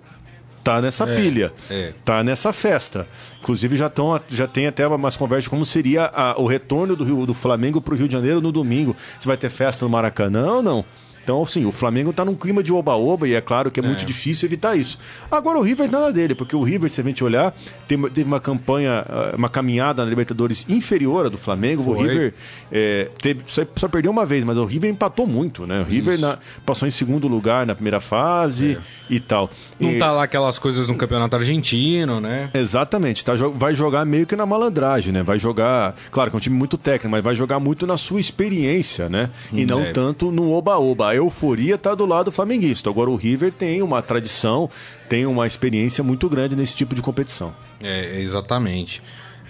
tá 0.62 0.80
nessa 0.80 1.04
é, 1.04 1.16
pilha, 1.16 1.52
é. 1.68 1.92
tá 2.04 2.22
nessa 2.22 2.52
festa. 2.52 3.06
Inclusive 3.40 3.76
já, 3.76 3.88
tão, 3.88 4.20
já 4.28 4.46
tem 4.46 4.66
até 4.66 4.86
umas 4.86 5.16
conversas 5.16 5.44
de 5.44 5.50
como 5.50 5.64
seria 5.64 6.06
a, 6.06 6.40
o 6.40 6.46
retorno 6.46 6.94
do, 6.94 7.04
Rio, 7.04 7.26
do 7.26 7.34
Flamengo 7.34 7.80
para 7.80 7.94
o 7.94 7.96
Rio 7.96 8.06
de 8.06 8.12
Janeiro 8.12 8.40
no 8.40 8.52
domingo. 8.52 8.96
Se 9.18 9.26
vai 9.26 9.36
ter 9.36 9.50
festa 9.50 9.84
no 9.84 9.90
Maracanã 9.90 10.52
ou 10.52 10.62
não? 10.62 10.84
Então, 11.22 11.42
assim, 11.42 11.64
o 11.64 11.72
Flamengo 11.72 12.10
está 12.10 12.24
num 12.24 12.34
clima 12.34 12.62
de 12.62 12.72
oba-oba 12.72 13.28
e 13.28 13.34
é 13.34 13.40
claro 13.40 13.70
que 13.70 13.80
é, 13.80 13.82
é, 13.82 13.86
muito 13.86 14.04
difícil 14.04 14.46
evitar 14.46 14.76
isso. 14.76 14.98
Agora 15.30 15.58
o 15.58 15.62
River 15.62 15.90
nada 15.90 16.12
dele, 16.12 16.34
porque 16.34 16.56
o 16.56 16.62
River, 16.62 16.90
se 16.90 17.00
a 17.00 17.04
gente 17.04 17.22
olhar, 17.22 17.54
teve 17.86 18.24
uma 18.24 18.40
campanha, 18.40 19.04
ah, 19.08 19.34
uma 19.36 19.48
caminhada 19.48 20.04
na 20.04 20.08
Libertadores 20.08 20.66
inferior 20.68 21.26
à 21.26 21.28
do 21.28 21.38
Flamengo. 21.38 21.84
Foi. 21.84 21.94
O 21.94 22.02
River 22.02 22.34
é, 22.70 23.08
teve, 23.20 23.42
só, 23.46 23.62
só, 23.76 23.88
perdeu 23.88 24.10
uma 24.10 24.26
vez, 24.26 24.44
mas 24.44 24.58
o 24.58 24.64
River 24.64 24.90
empatou 24.90 25.26
muito, 25.26 25.66
né? 25.66 25.80
O 25.80 25.84
River 25.84 26.18
na, 26.18 26.38
passou 26.66 26.88
em 26.88 26.90
segundo 26.90 27.28
lugar 27.28 27.66
na 27.66 27.74
primeira 27.74 28.00
fase 28.00 28.72
é. 28.72 28.78
e 29.08 29.20
tal. 29.20 29.50
Não 29.78 29.92
e, 29.92 29.98
tá 29.98 30.10
lá 30.10 30.24
aquelas 30.24 30.58
coisas 30.58 30.88
no 30.88 30.96
campeonato 30.96 31.36
argentino, 31.36 32.20
né? 32.20 32.50
Exatamente, 32.52 33.24
tá, 33.24 33.34
vai 33.54 33.74
jogar 33.74 34.04
meio 34.04 34.26
que 34.26 34.34
na 34.34 34.46
malandragem, 34.46 35.12
né? 35.12 35.22
Vai 35.22 35.38
jogar, 35.38 35.94
claro 36.10 36.30
que 36.30 36.36
é 36.36 36.38
um 36.38 36.40
time 36.40 36.56
muito 36.56 36.76
técnico, 36.76 37.10
mas 37.10 37.22
vai 37.22 37.36
jogar 37.36 37.60
muito 37.60 37.86
na 37.86 37.96
sua 37.96 38.20
experiência, 38.20 39.08
né? 39.08 39.30
E 39.52 39.62
hum, 39.62 39.66
não 39.68 39.80
é. 39.80 39.92
tanto 39.92 40.32
no 40.32 40.50
oba-oba. 40.50 41.11
A 41.12 41.14
euforia 41.14 41.76
tá 41.76 41.94
do 41.94 42.06
lado 42.06 42.32
flamenguista. 42.32 42.88
Agora 42.88 43.10
o 43.10 43.16
River 43.16 43.52
tem 43.52 43.82
uma 43.82 44.00
tradição, 44.00 44.70
tem 45.10 45.26
uma 45.26 45.46
experiência 45.46 46.02
muito 46.02 46.26
grande 46.26 46.56
nesse 46.56 46.74
tipo 46.74 46.94
de 46.94 47.02
competição. 47.02 47.54
É, 47.82 48.18
exatamente. 48.18 49.02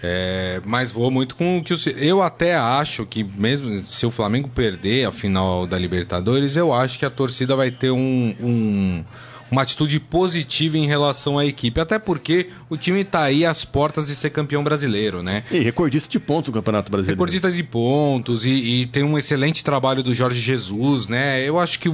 É, 0.02 0.60
mas 0.64 0.90
vou 0.90 1.08
muito 1.08 1.36
com 1.36 1.58
o 1.58 1.62
que 1.62 1.72
o. 1.72 1.76
Eu 1.96 2.20
até 2.20 2.56
acho 2.56 3.06
que, 3.06 3.22
mesmo 3.22 3.80
se 3.84 4.04
o 4.04 4.10
Flamengo 4.10 4.48
perder 4.48 5.06
a 5.06 5.12
final 5.12 5.64
da 5.64 5.78
Libertadores, 5.78 6.56
eu 6.56 6.72
acho 6.72 6.98
que 6.98 7.04
a 7.04 7.10
torcida 7.10 7.54
vai 7.54 7.70
ter 7.70 7.92
um, 7.92 8.34
um 8.40 9.04
uma 9.52 9.60
atitude 9.60 10.00
positiva 10.00 10.78
em 10.78 10.86
relação 10.86 11.38
à 11.38 11.44
equipe, 11.44 11.78
até 11.78 11.98
porque 11.98 12.48
o 12.70 12.76
time 12.76 13.02
está 13.02 13.22
aí 13.22 13.44
às 13.44 13.66
portas 13.66 14.06
de 14.06 14.16
ser 14.16 14.30
campeão 14.30 14.64
brasileiro, 14.64 15.22
né? 15.22 15.44
E 15.50 15.58
recordista 15.58 16.08
de 16.08 16.18
pontos 16.18 16.48
no 16.48 16.54
Campeonato 16.54 16.90
Brasileiro. 16.90 17.18
Recordista 17.18 17.52
de 17.52 17.62
pontos 17.62 18.46
e, 18.46 18.48
e, 18.48 18.86
tem 18.86 19.02
um 19.02 19.18
excelente 19.18 19.62
trabalho 19.62 20.02
do 20.02 20.14
Jorge 20.14 20.40
Jesus, 20.40 21.06
né? 21.06 21.46
Eu 21.46 21.60
acho 21.60 21.78
que 21.78 21.90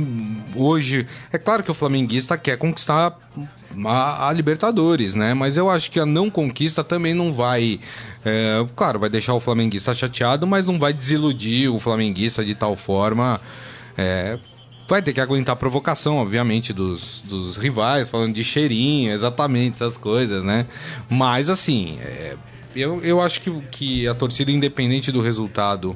hoje, 0.54 1.04
é 1.32 1.36
claro 1.36 1.64
que 1.64 1.70
o 1.70 1.74
flamenguista 1.74 2.38
quer 2.38 2.56
conquistar 2.56 3.18
a, 3.84 4.28
a, 4.28 4.32
Libertadores, 4.32 5.16
né? 5.16 5.34
Mas 5.34 5.56
eu 5.56 5.68
acho 5.68 5.90
que 5.90 5.98
a 5.98 6.06
não 6.06 6.30
conquista 6.30 6.84
também 6.84 7.12
não 7.12 7.32
vai. 7.32 7.80
É, 8.24 8.64
claro, 8.76 9.00
vai 9.00 9.10
deixar 9.10 9.34
o 9.34 9.40
flamenguista 9.40 9.92
chateado, 9.92 10.46
mas 10.46 10.66
não 10.66 10.78
vai 10.78 10.92
desiludir 10.92 11.74
o 11.74 11.80
flamenguista 11.80 12.44
de 12.44 12.54
tal 12.54 12.76
forma. 12.76 13.40
É, 13.96 14.38
vai 14.88 15.02
ter 15.02 15.12
que 15.12 15.20
aguentar 15.20 15.52
a 15.52 15.56
provocação, 15.56 16.16
obviamente, 16.16 16.72
dos, 16.72 17.22
dos 17.24 17.56
rivais, 17.56 18.08
falando 18.08 18.34
de 18.34 18.42
cheirinho, 18.42 19.12
exatamente 19.12 19.74
essas 19.74 19.98
coisas, 19.98 20.42
né? 20.42 20.66
Mas, 21.10 21.50
assim, 21.50 21.98
é, 22.00 22.34
eu, 22.74 23.00
eu 23.02 23.20
acho 23.20 23.42
que, 23.42 23.50
que 23.70 24.08
a 24.08 24.14
torcida, 24.14 24.50
independente 24.50 25.12
do 25.12 25.20
resultado. 25.20 25.94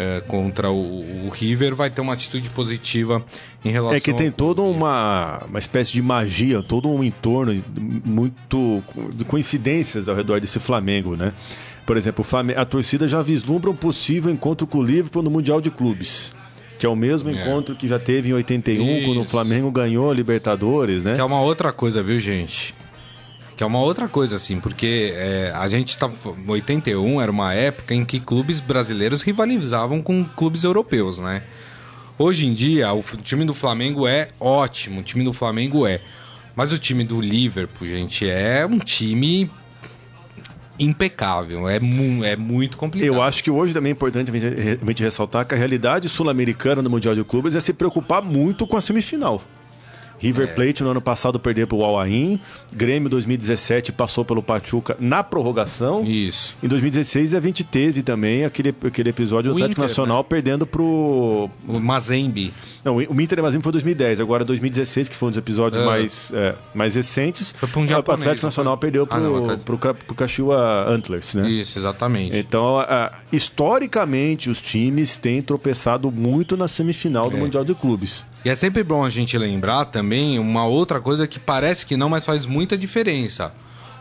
É, 0.00 0.20
contra 0.28 0.70
o, 0.70 1.26
o, 1.26 1.28
River 1.28 1.74
vai 1.74 1.90
ter 1.90 2.00
uma 2.00 2.12
atitude 2.12 2.48
positiva 2.50 3.20
em 3.64 3.70
relação 3.70 3.96
É 3.96 4.00
que 4.00 4.14
tem 4.14 4.30
toda 4.30 4.62
uma, 4.62 5.42
uma 5.48 5.58
espécie 5.58 5.90
de 5.90 6.00
magia, 6.00 6.62
todo 6.62 6.88
um 6.88 7.02
entorno 7.02 7.52
muito 8.04 8.80
de 9.12 9.24
coincidências 9.24 10.08
ao 10.08 10.14
redor 10.14 10.40
desse 10.40 10.60
Flamengo, 10.60 11.16
né? 11.16 11.32
Por 11.84 11.96
exemplo, 11.96 12.24
a 12.56 12.64
torcida 12.64 13.08
já 13.08 13.22
vislumbra 13.22 13.70
um 13.70 13.74
possível 13.74 14.30
encontro 14.30 14.68
com 14.68 14.78
o 14.78 14.84
Liverpool 14.84 15.20
no 15.20 15.30
Mundial 15.30 15.60
de 15.60 15.68
Clubes 15.68 16.32
que 16.78 16.86
é 16.86 16.88
o 16.88 16.94
mesmo 16.94 17.28
é. 17.28 17.32
encontro 17.32 17.74
que 17.74 17.88
já 17.88 17.98
teve 17.98 18.30
em 18.30 18.32
81, 18.32 18.98
Isso. 18.98 19.06
quando 19.06 19.20
o 19.20 19.24
Flamengo 19.24 19.70
ganhou 19.70 20.10
a 20.10 20.14
Libertadores, 20.14 21.04
né? 21.04 21.16
Que 21.16 21.20
é 21.20 21.24
uma 21.24 21.40
outra 21.40 21.72
coisa, 21.72 22.02
viu, 22.02 22.18
gente? 22.18 22.74
Que 23.56 23.64
é 23.64 23.66
uma 23.66 23.80
outra 23.80 24.06
coisa, 24.06 24.36
assim, 24.36 24.60
porque 24.60 25.12
é, 25.16 25.52
a 25.54 25.68
gente 25.68 25.98
tá. 25.98 26.08
81 26.46 27.20
era 27.20 27.30
uma 27.30 27.52
época 27.52 27.92
em 27.92 28.04
que 28.04 28.20
clubes 28.20 28.60
brasileiros 28.60 29.22
rivalizavam 29.22 30.00
com 30.00 30.24
clubes 30.24 30.62
europeus, 30.62 31.18
né? 31.18 31.42
Hoje 32.16 32.46
em 32.46 32.54
dia, 32.54 32.92
o 32.92 33.02
time 33.22 33.44
do 33.44 33.54
Flamengo 33.54 34.06
é 34.06 34.28
ótimo, 34.38 35.00
o 35.00 35.02
time 35.02 35.24
do 35.24 35.32
Flamengo 35.32 35.86
é. 35.86 36.00
Mas 36.54 36.72
o 36.72 36.78
time 36.78 37.04
do 37.04 37.20
Liverpool, 37.20 37.86
gente, 37.86 38.28
é 38.28 38.66
um 38.66 38.78
time 38.78 39.50
impecável. 40.78 41.68
É, 41.68 41.78
mu 41.80 42.24
é 42.24 42.36
muito 42.36 42.76
complicado. 42.76 43.08
Eu 43.08 43.22
acho 43.22 43.42
que 43.42 43.50
hoje 43.50 43.74
também 43.74 43.90
é 43.90 43.92
importante 43.92 44.30
a 44.30 44.86
gente 44.86 45.02
ressaltar 45.02 45.46
que 45.46 45.54
a 45.54 45.58
realidade 45.58 46.08
sul-americana 46.08 46.82
no 46.82 46.90
Mundial 46.90 47.14
de 47.14 47.24
Clubes 47.24 47.54
é 47.54 47.60
se 47.60 47.72
preocupar 47.72 48.22
muito 48.22 48.66
com 48.66 48.76
a 48.76 48.80
semifinal. 48.80 49.42
River 50.20 50.48
é. 50.48 50.52
Plate 50.52 50.82
no 50.82 50.90
ano 50.90 51.00
passado 51.00 51.38
perdeu 51.38 51.66
para 51.66 51.76
o 51.76 51.84
Al-Ain. 51.84 52.40
Grêmio 52.72 53.08
2017 53.08 53.92
passou 53.92 54.24
pelo 54.24 54.42
Pachuca 54.42 54.96
na 54.98 55.22
prorrogação. 55.22 56.04
Isso. 56.04 56.56
Em 56.62 56.68
2016 56.68 57.34
a 57.34 57.40
gente 57.40 57.64
teve 57.64 58.02
também 58.02 58.44
aquele, 58.44 58.74
aquele 58.84 59.10
episódio 59.10 59.50
do 59.52 59.56
Atlético 59.56 59.80
Nacional 59.80 60.18
né? 60.18 60.26
perdendo 60.28 60.66
pro 60.66 61.50
o 61.66 61.80
Mazembe. 61.80 62.52
Não, 62.84 62.96
o 62.96 63.20
Inter 63.20 63.38
e 63.38 63.42
Mazembe 63.42 63.62
foi 63.62 63.72
2010, 63.72 64.20
agora 64.20 64.44
2016 64.44 65.08
que 65.08 65.14
foi 65.14 65.28
um 65.28 65.30
dos 65.30 65.38
episódios 65.38 65.82
é. 65.82 65.84
mais, 65.84 66.32
é, 66.32 66.54
mais 66.74 66.94
recentes. 66.94 67.52
Foi 67.52 67.68
para 67.68 67.80
um 67.80 67.88
japonês, 67.88 68.08
O 68.08 68.22
Atlético 68.22 68.46
Nacional 68.46 68.74
foi... 68.74 68.80
perdeu 68.80 69.06
pro, 69.06 69.16
ah, 69.16 69.20
não, 69.20 69.58
pro, 69.58 69.78
pro, 69.78 70.54
Antlers, 70.88 71.34
né? 71.34 71.48
Isso, 71.48 71.78
exatamente. 71.78 72.36
Então, 72.36 72.78
a, 72.78 73.12
historicamente 73.32 74.50
os 74.50 74.60
times 74.60 75.16
têm 75.16 75.42
tropeçado 75.42 76.10
muito 76.10 76.56
na 76.56 76.68
semifinal 76.68 77.30
do 77.30 77.36
é. 77.36 77.40
Mundial 77.40 77.64
de 77.64 77.74
Clubes. 77.74 78.24
E 78.44 78.48
é 78.50 78.54
sempre 78.54 78.84
bom 78.84 79.04
a 79.04 79.10
gente 79.10 79.36
lembrar 79.36 79.86
também 79.86 80.38
uma 80.38 80.64
outra 80.64 81.00
coisa 81.00 81.26
que 81.26 81.38
parece 81.38 81.84
que 81.84 81.96
não, 81.96 82.08
mas 82.08 82.24
faz 82.24 82.46
muita 82.46 82.78
diferença. 82.78 83.52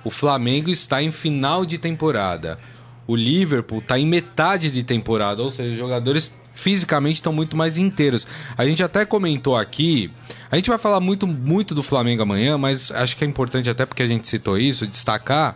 O 0.04 0.10
Flamengo 0.10 0.70
está 0.70 1.02
em 1.02 1.12
final 1.12 1.66
de 1.66 1.78
temporada. 1.78 2.60
O 3.08 3.16
Liverpool 3.16 3.80
está 3.80 3.98
em 3.98 4.06
metade 4.06 4.70
de 4.70 4.84
temporada, 4.84 5.42
ou 5.42 5.50
seja, 5.50 5.72
os 5.72 5.78
jogadores 5.78 6.32
fisicamente 6.54 7.16
estão 7.16 7.32
muito 7.32 7.56
mais 7.56 7.78
inteiros. 7.78 8.28
A 8.58 8.66
gente 8.66 8.84
até 8.84 9.06
comentou 9.06 9.56
aqui, 9.56 10.12
a 10.52 10.56
gente 10.56 10.70
vai 10.70 10.78
falar 10.78 11.00
muito, 11.00 11.28
muito 11.28 11.74
do 11.74 11.84
Flamengo 11.84 12.24
amanhã, 12.24 12.58
mas 12.58 12.92
acho 12.92 13.16
que 13.16 13.24
é 13.24 13.28
importante 13.28 13.70
até 13.70 13.86
porque 13.86 14.04
a 14.04 14.08
gente 14.08 14.28
citou 14.28 14.58
isso, 14.58 14.86
destacar 14.86 15.56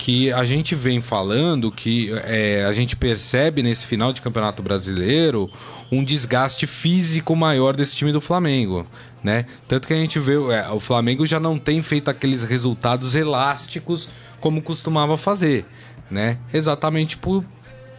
que 0.00 0.32
a 0.32 0.46
gente 0.46 0.74
vem 0.74 0.98
falando 0.98 1.70
que 1.70 2.10
é, 2.24 2.64
a 2.66 2.72
gente 2.72 2.96
percebe 2.96 3.62
nesse 3.62 3.86
final 3.86 4.14
de 4.14 4.22
campeonato 4.22 4.62
brasileiro 4.62 5.50
um 5.92 6.02
desgaste 6.02 6.66
físico 6.66 7.36
maior 7.36 7.76
desse 7.76 7.94
time 7.94 8.10
do 8.10 8.20
Flamengo, 8.20 8.86
né? 9.22 9.44
Tanto 9.68 9.86
que 9.86 9.92
a 9.92 9.98
gente 9.98 10.18
vê 10.18 10.36
é, 10.54 10.70
o 10.70 10.80
Flamengo 10.80 11.26
já 11.26 11.38
não 11.38 11.58
tem 11.58 11.82
feito 11.82 12.08
aqueles 12.08 12.42
resultados 12.42 13.14
elásticos 13.14 14.08
como 14.40 14.62
costumava 14.62 15.18
fazer, 15.18 15.66
né? 16.10 16.38
Exatamente 16.50 17.18
por, 17.18 17.44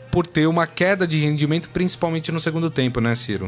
por 0.09 0.25
ter 0.25 0.47
uma 0.47 0.65
queda 0.65 1.05
de 1.05 1.19
rendimento, 1.19 1.69
principalmente 1.69 2.31
no 2.31 2.39
segundo 2.39 2.71
tempo, 2.71 2.99
né, 2.99 3.13
Ciro? 3.13 3.47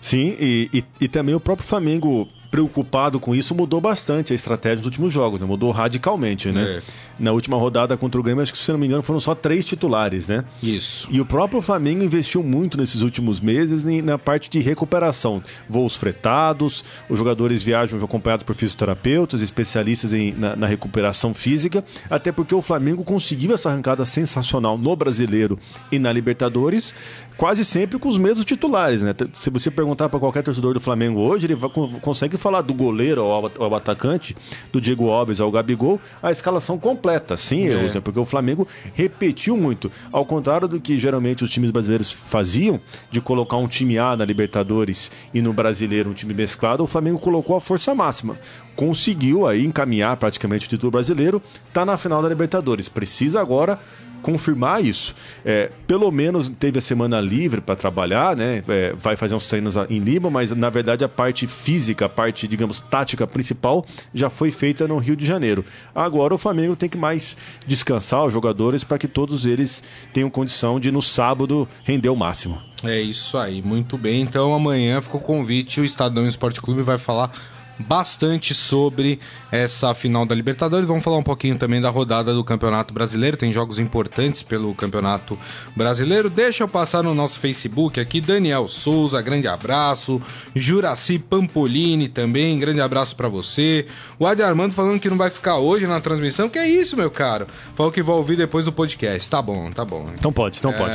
Sim, 0.00 0.36
e, 0.40 0.68
e, 0.74 0.84
e 1.02 1.06
também 1.06 1.36
o 1.36 1.40
próprio 1.40 1.68
Flamengo 1.68 2.28
preocupado 2.52 3.18
com 3.18 3.34
isso, 3.34 3.54
mudou 3.54 3.80
bastante 3.80 4.30
a 4.34 4.36
estratégia 4.36 4.76
dos 4.76 4.84
últimos 4.84 5.10
jogos, 5.10 5.40
né? 5.40 5.46
Mudou 5.46 5.70
radicalmente, 5.70 6.52
né? 6.52 6.62
É. 6.62 6.82
Na 7.18 7.32
última 7.32 7.56
rodada 7.56 7.96
contra 7.96 8.20
o 8.20 8.22
Grêmio, 8.22 8.42
acho 8.42 8.52
que 8.52 8.58
se 8.58 8.70
não 8.70 8.78
me 8.78 8.86
engano, 8.86 9.02
foram 9.02 9.18
só 9.18 9.34
três 9.34 9.64
titulares, 9.64 10.28
né? 10.28 10.44
Isso. 10.62 11.08
E 11.10 11.18
o 11.18 11.24
próprio 11.24 11.62
Flamengo 11.62 12.04
investiu 12.04 12.42
muito 12.42 12.76
nesses 12.76 13.00
últimos 13.00 13.40
meses 13.40 13.84
na 14.04 14.18
parte 14.18 14.50
de 14.50 14.58
recuperação. 14.58 15.42
Voos 15.66 15.96
fretados, 15.96 16.84
os 17.08 17.18
jogadores 17.18 17.62
viajam 17.62 17.98
acompanhados 17.98 18.42
por 18.42 18.54
fisioterapeutas, 18.54 19.40
especialistas 19.40 20.12
em, 20.12 20.32
na, 20.32 20.54
na 20.54 20.66
recuperação 20.66 21.32
física, 21.32 21.82
até 22.10 22.30
porque 22.30 22.54
o 22.54 22.60
Flamengo 22.60 23.02
conseguiu 23.02 23.54
essa 23.54 23.70
arrancada 23.70 24.04
sensacional 24.04 24.76
no 24.76 24.94
Brasileiro 24.94 25.58
e 25.90 25.98
na 25.98 26.12
Libertadores, 26.12 26.94
quase 27.38 27.64
sempre 27.64 27.98
com 27.98 28.10
os 28.10 28.18
mesmos 28.18 28.44
titulares, 28.44 29.02
né? 29.02 29.14
Se 29.32 29.48
você 29.48 29.70
perguntar 29.70 30.10
para 30.10 30.20
qualquer 30.20 30.42
torcedor 30.42 30.74
do 30.74 30.80
Flamengo 30.80 31.18
hoje, 31.18 31.46
ele 31.46 31.54
vai, 31.54 31.70
consegue 32.02 32.36
falar 32.42 32.60
do 32.60 32.74
goleiro 32.74 33.22
ao, 33.22 33.50
ao 33.58 33.74
atacante, 33.74 34.36
do 34.72 34.80
Diego 34.80 35.10
Alves 35.10 35.40
ao 35.40 35.50
Gabigol, 35.50 36.00
a 36.22 36.30
escalação 36.30 36.78
completa, 36.78 37.36
sem 37.36 37.66
é. 37.66 37.72
erros, 37.72 37.94
né? 37.94 38.00
Porque 38.00 38.18
o 38.18 38.24
Flamengo 38.24 38.66
repetiu 38.92 39.56
muito. 39.56 39.90
Ao 40.10 40.26
contrário 40.26 40.66
do 40.66 40.80
que 40.80 40.98
geralmente 40.98 41.44
os 41.44 41.50
times 41.50 41.70
brasileiros 41.70 42.10
faziam, 42.10 42.80
de 43.10 43.20
colocar 43.20 43.56
um 43.56 43.68
time 43.68 43.96
A 43.98 44.16
na 44.16 44.24
Libertadores 44.24 45.10
e 45.32 45.40
no 45.40 45.52
Brasileiro 45.52 46.10
um 46.10 46.14
time 46.14 46.34
mesclado, 46.34 46.82
o 46.82 46.86
Flamengo 46.86 47.18
colocou 47.18 47.56
a 47.56 47.60
força 47.60 47.94
máxima. 47.94 48.38
Conseguiu 48.74 49.46
aí 49.46 49.64
encaminhar 49.64 50.16
praticamente 50.16 50.66
o 50.66 50.68
título 50.68 50.90
brasileiro, 50.90 51.40
tá 51.72 51.84
na 51.84 51.96
final 51.96 52.20
da 52.20 52.28
Libertadores. 52.28 52.88
Precisa 52.88 53.40
agora 53.40 53.78
confirmar 54.22 54.82
isso. 54.84 55.14
É, 55.44 55.70
pelo 55.86 56.10
menos 56.10 56.48
teve 56.48 56.78
a 56.78 56.80
semana 56.80 57.20
livre 57.20 57.60
para 57.60 57.76
trabalhar, 57.76 58.36
né? 58.36 58.62
É, 58.68 58.92
vai 58.96 59.16
fazer 59.16 59.34
uns 59.34 59.46
treinos 59.46 59.74
em 59.90 59.98
Lima, 59.98 60.30
mas 60.30 60.50
na 60.52 60.70
verdade 60.70 61.04
a 61.04 61.08
parte 61.08 61.46
física, 61.46 62.06
a 62.06 62.08
parte, 62.08 62.48
digamos, 62.48 62.80
tática 62.80 63.26
principal 63.26 63.84
já 64.14 64.30
foi 64.30 64.50
feita 64.50 64.88
no 64.88 64.96
Rio 64.98 65.16
de 65.16 65.26
Janeiro. 65.26 65.64
Agora 65.94 66.34
o 66.34 66.38
Flamengo 66.38 66.76
tem 66.76 66.88
que 66.88 66.96
mais 66.96 67.36
descansar 67.66 68.24
os 68.24 68.32
jogadores 68.32 68.84
para 68.84 68.98
que 68.98 69.08
todos 69.08 69.44
eles 69.44 69.82
tenham 70.12 70.30
condição 70.30 70.78
de 70.78 70.90
no 70.90 71.02
sábado 71.02 71.68
render 71.84 72.08
o 72.08 72.16
máximo. 72.16 72.60
É 72.84 73.00
isso 73.00 73.38
aí, 73.38 73.62
muito 73.62 73.96
bem. 73.96 74.22
Então 74.22 74.54
amanhã 74.54 75.00
ficou 75.00 75.20
o 75.20 75.24
convite, 75.24 75.80
o 75.80 75.84
Estadão 75.84 76.26
Esporte 76.26 76.60
Clube 76.60 76.82
vai 76.82 76.98
falar 76.98 77.32
bastante 77.78 78.54
sobre 78.54 79.18
essa 79.50 79.94
final 79.94 80.24
da 80.24 80.34
Libertadores. 80.34 80.86
Vamos 80.86 81.02
falar 81.02 81.16
um 81.16 81.22
pouquinho 81.22 81.58
também 81.58 81.80
da 81.80 81.90
rodada 81.90 82.32
do 82.32 82.44
Campeonato 82.44 82.92
Brasileiro. 82.92 83.36
Tem 83.36 83.52
jogos 83.52 83.78
importantes 83.78 84.42
pelo 84.42 84.74
Campeonato 84.74 85.38
Brasileiro. 85.76 86.30
Deixa 86.30 86.64
eu 86.64 86.68
passar 86.68 87.02
no 87.02 87.14
nosso 87.14 87.40
Facebook 87.40 87.98
aqui. 88.00 88.20
Daniel 88.20 88.68
Souza, 88.68 89.20
grande 89.20 89.48
abraço. 89.48 90.20
Juraci 90.54 91.18
Pampolini 91.18 92.08
também, 92.08 92.58
grande 92.58 92.80
abraço 92.80 93.16
para 93.16 93.28
você. 93.28 93.86
O 94.18 94.26
Adi 94.26 94.42
Armando 94.42 94.72
falando 94.72 95.00
que 95.00 95.10
não 95.10 95.16
vai 95.16 95.30
ficar 95.30 95.56
hoje 95.56 95.86
na 95.86 96.00
transmissão. 96.00 96.48
Que 96.48 96.58
é 96.58 96.68
isso, 96.68 96.96
meu 96.96 97.10
caro? 97.10 97.46
Falou 97.74 97.92
que 97.92 98.02
vai 98.02 98.16
ouvir 98.16 98.36
depois 98.36 98.66
do 98.66 98.72
podcast. 98.72 99.28
Tá 99.28 99.42
bom, 99.42 99.70
tá 99.70 99.84
bom. 99.84 100.10
Então 100.14 100.32
pode, 100.32 100.58
então 100.58 100.72
pode. 100.72 100.94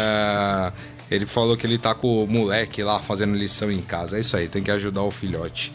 Ele 1.09 1.25
falou 1.25 1.55
que 1.55 1.65
ele 1.65 1.77
tá 1.77 1.95
com 1.95 2.23
o 2.23 2.27
moleque 2.27 2.83
lá 2.83 2.99
fazendo 2.99 3.35
lição 3.35 3.71
em 3.71 3.81
casa. 3.81 4.17
É 4.17 4.21
isso 4.21 4.35
aí, 4.35 4.47
tem 4.47 4.61
que 4.61 4.71
ajudar 4.71 5.03
o 5.03 5.11
filhote. 5.11 5.71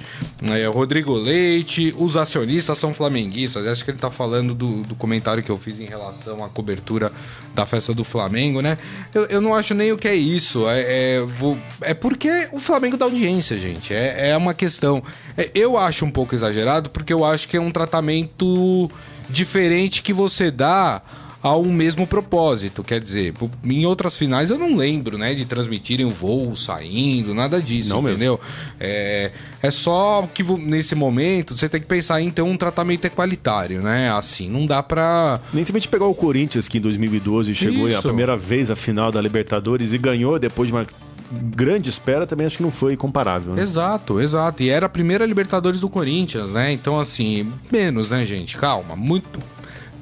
É, 0.51 0.67
Rodrigo 0.67 1.15
Leite, 1.15 1.95
os 1.99 2.17
acionistas 2.17 2.77
são 2.79 2.93
flamenguistas. 2.93 3.67
Acho 3.67 3.85
que 3.85 3.91
ele 3.91 3.99
tá 3.99 4.11
falando 4.11 4.55
do, 4.55 4.83
do 4.83 4.95
comentário 4.95 5.43
que 5.43 5.51
eu 5.51 5.59
fiz 5.59 5.81
em 5.81 5.87
relação 5.87 6.45
à 6.45 6.49
cobertura 6.49 7.11
da 7.55 7.65
festa 7.65 7.95
do 7.95 8.05
Flamengo, 8.05 8.61
né? 8.61 8.77
Eu, 9.15 9.25
eu 9.27 9.41
não 9.41 9.55
acho 9.55 9.75
nem 9.75 9.93
o 9.93 9.97
que 9.97 10.09
é 10.09 10.15
isso. 10.15 10.69
É, 10.69 11.15
é, 11.17 11.21
vou, 11.21 11.59
é 11.81 11.95
porque 11.95 12.49
o 12.53 12.59
Flamengo 12.59 12.97
dá 12.97 13.07
audiência, 13.07 13.59
gente. 13.59 13.95
É, 13.95 14.31
é 14.31 14.37
uma 14.37 14.53
questão. 14.53 15.03
É, 15.37 15.51
eu 15.55 15.79
acho 15.79 16.05
um 16.05 16.11
pouco 16.11 16.35
exagerado, 16.35 16.91
porque 16.91 17.13
eu 17.13 17.25
acho 17.25 17.49
que 17.49 17.57
é 17.57 17.61
um 17.61 17.71
tratamento 17.71 18.91
diferente 19.31 20.03
que 20.03 20.13
você 20.13 20.51
dá 20.51 21.01
a 21.43 21.57
um 21.57 21.73
mesmo 21.73 22.07
propósito. 22.07 22.85
Quer 22.85 23.01
dizer, 23.01 23.35
em 23.65 23.85
outras 23.85 24.17
finais 24.17 24.51
eu 24.51 24.59
não 24.59 24.77
lembro, 24.77 25.19
né, 25.19 25.35
de 25.35 25.45
transmitirem 25.45 26.07
o 26.07 26.11
voo 26.11 26.55
saindo, 26.55 27.35
nada 27.35 27.61
disso, 27.61 27.91
não 27.91 28.09
entendeu? 28.09 28.39
É, 28.79 29.33
é 29.63 29.71
só 29.71 30.29
que 30.33 30.43
nesse 30.43 30.95
momento 30.95 31.57
você 31.57 31.69
tem 31.69 31.81
que 31.81 31.87
pensar 31.87 32.21
em 32.21 32.31
ter 32.31 32.43
um 32.43 32.57
tratamento 32.57 33.05
equalitário, 33.05 33.83
né? 33.83 34.11
Assim, 34.13 34.49
não 34.49 34.67
dá 34.67 34.83
pra. 34.83 35.41
Nem 35.53 35.65
se 35.65 35.73
a 35.73 35.75
gente 35.75 35.89
pegar 35.89 36.07
o 36.07 36.15
Corinthians, 36.15 36.69
que 36.69 36.79
em 36.79 36.81
2012 36.81 37.55
chegou 37.55 37.89
Isso. 37.89 37.99
a 37.99 38.03
primeira 38.03 38.37
vez 38.37 38.71
à 38.71 38.77
final 38.77 39.11
da 39.11 39.21
Libertadores 39.21 39.93
e 39.93 39.99
ganhou 39.99 40.39
depois 40.39 40.69
de 40.69 40.75
uma 40.75 40.87
grande 41.33 41.89
espera, 41.89 42.27
também 42.27 42.47
acho 42.47 42.59
que 42.59 42.63
não 42.63 42.71
foi 42.71 42.97
comparável. 42.97 43.55
Né? 43.55 43.63
Exato, 43.63 44.21
exato. 44.21 44.63
E 44.63 44.69
era 44.69 44.87
a 44.87 44.89
primeira 44.89 45.25
Libertadores 45.25 45.81
do 45.81 45.89
Corinthians, 45.89 46.53
né? 46.53 46.73
Então, 46.73 47.01
assim, 47.01 47.51
menos, 47.71 48.11
né, 48.11 48.25
gente? 48.25 48.57
Calma, 48.57 48.95
muito 48.95 49.41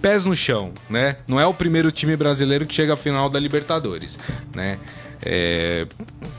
pés 0.01 0.25
no 0.25 0.35
chão, 0.35 0.73
né? 0.89 1.17
Não 1.27 1.39
é 1.41 1.47
o 1.47 1.55
primeiro 1.55 1.91
time 1.91 2.17
brasileiro 2.17 2.67
que 2.67 2.75
chega 2.75 2.95
à 2.95 2.97
final 2.97 3.29
da 3.29 3.39
Libertadores, 3.39 4.19
né? 4.55 4.79
É, 5.23 5.87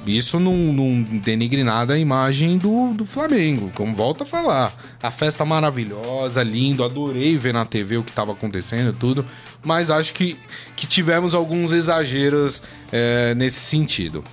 isso 0.07 0.39
não, 0.39 0.55
não, 0.55 1.03
denigre 1.03 1.63
nada 1.63 1.93
a 1.93 1.99
imagem 1.99 2.57
do, 2.57 2.93
do 2.93 3.05
Flamengo, 3.05 3.71
como 3.75 3.93
volta 3.93 4.23
a 4.23 4.27
falar. 4.27 4.75
A 5.01 5.11
festa 5.11 5.45
maravilhosa, 5.45 6.41
lindo, 6.41 6.83
adorei 6.83 7.37
ver 7.37 7.53
na 7.53 7.63
TV 7.63 7.97
o 7.97 8.03
que 8.03 8.09
estava 8.09 8.31
acontecendo 8.31 8.91
tudo, 8.93 9.23
mas 9.63 9.91
acho 9.91 10.13
que, 10.13 10.39
que 10.75 10.87
tivemos 10.87 11.35
alguns 11.35 11.71
exageros 11.71 12.61
é, 12.91 13.35
nesse 13.35 13.59
sentido. 13.59 14.23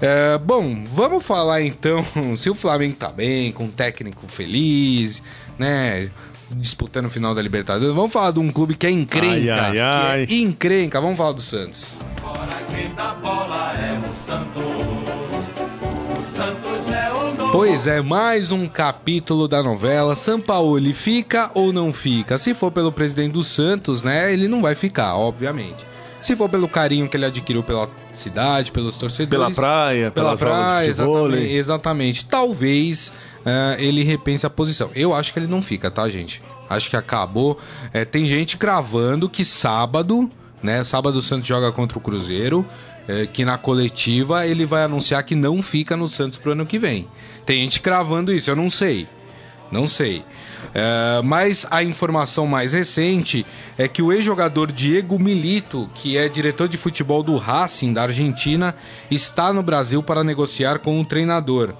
É, 0.00 0.36
bom, 0.36 0.84
vamos 0.84 1.24
falar 1.24 1.62
então 1.62 2.04
se 2.36 2.50
o 2.50 2.54
Flamengo 2.54 2.96
tá 2.96 3.08
bem, 3.08 3.52
com 3.52 3.64
um 3.64 3.70
técnico 3.70 4.28
feliz, 4.28 5.22
né? 5.58 6.10
Disputando 6.54 7.06
o 7.06 7.10
final 7.10 7.34
da 7.34 7.42
Libertadores. 7.42 7.94
Vamos 7.94 8.12
falar 8.12 8.30
de 8.30 8.38
um 8.38 8.50
clube 8.50 8.74
que 8.74 8.86
é 8.86 8.90
encrenca. 8.90 9.54
Ai, 9.54 9.78
ai, 9.78 9.78
ai. 9.78 10.26
É 10.28 10.34
encrenca. 10.34 11.00
Vamos 11.00 11.16
falar 11.16 11.32
do 11.32 11.40
Santos. 11.40 11.98
Pois 17.52 17.86
é, 17.86 18.00
mais 18.00 18.50
um 18.50 18.66
capítulo 18.66 19.46
da 19.46 19.62
novela. 19.62 20.14
São 20.14 20.40
Paulo 20.40 20.76
ele 20.76 20.92
fica 20.92 21.50
ou 21.54 21.72
não 21.72 21.92
fica? 21.92 22.36
Se 22.36 22.52
for 22.52 22.70
pelo 22.72 22.90
presidente 22.90 23.32
do 23.32 23.44
Santos, 23.44 24.02
né, 24.02 24.32
ele 24.32 24.48
não 24.48 24.60
vai 24.60 24.74
ficar, 24.74 25.14
obviamente. 25.14 25.86
Se 26.20 26.34
for 26.34 26.48
pelo 26.48 26.66
carinho 26.66 27.08
que 27.08 27.16
ele 27.16 27.26
adquiriu 27.26 27.62
pela 27.62 27.88
cidade, 28.14 28.72
pelos 28.72 28.96
torcedores. 28.96 29.28
Pela 29.28 29.50
praia, 29.50 30.10
pela 30.10 30.36
praia, 30.36 30.88
exatamente, 30.88 31.52
exatamente. 31.52 32.24
Talvez 32.24 33.12
uh, 33.44 33.80
ele 33.80 34.02
repense 34.02 34.46
a 34.46 34.50
posição. 34.50 34.90
Eu 34.94 35.14
acho 35.14 35.32
que 35.32 35.38
ele 35.38 35.46
não 35.46 35.62
fica, 35.62 35.90
tá, 35.90 36.08
gente? 36.08 36.42
Acho 36.68 36.90
que 36.90 36.96
acabou. 36.96 37.58
É, 37.92 38.04
tem 38.04 38.26
gente 38.26 38.56
cravando 38.56 39.28
que 39.28 39.44
sábado, 39.44 40.28
né? 40.62 40.82
Sábado 40.84 41.18
o 41.18 41.22
Santos 41.22 41.46
joga 41.46 41.70
contra 41.72 41.98
o 41.98 42.00
Cruzeiro. 42.00 42.64
É, 43.06 43.26
que 43.26 43.44
na 43.44 43.58
coletiva 43.58 44.46
ele 44.46 44.64
vai 44.64 44.82
anunciar 44.82 45.22
que 45.24 45.34
não 45.34 45.60
fica 45.60 45.94
no 45.94 46.08
Santos 46.08 46.38
pro 46.38 46.52
ano 46.52 46.64
que 46.64 46.78
vem. 46.78 47.06
Tem 47.44 47.60
gente 47.60 47.80
cravando 47.80 48.32
isso, 48.32 48.50
eu 48.50 48.56
não 48.56 48.70
sei. 48.70 49.06
Não 49.70 49.86
sei. 49.86 50.24
É, 50.72 51.20
mas 51.22 51.66
a 51.70 51.82
informação 51.82 52.46
mais 52.46 52.72
recente 52.72 53.44
é 53.76 53.86
que 53.86 54.00
o 54.00 54.12
ex-jogador 54.12 54.72
Diego 54.72 55.18
Milito, 55.18 55.90
que 55.94 56.16
é 56.16 56.28
diretor 56.28 56.68
de 56.68 56.76
futebol 56.76 57.22
do 57.22 57.36
Racing 57.36 57.92
da 57.92 58.02
Argentina, 58.02 58.74
está 59.10 59.52
no 59.52 59.62
Brasil 59.62 60.02
para 60.02 60.24
negociar 60.24 60.78
com 60.78 61.00
o 61.00 61.04
treinador. 61.04 61.74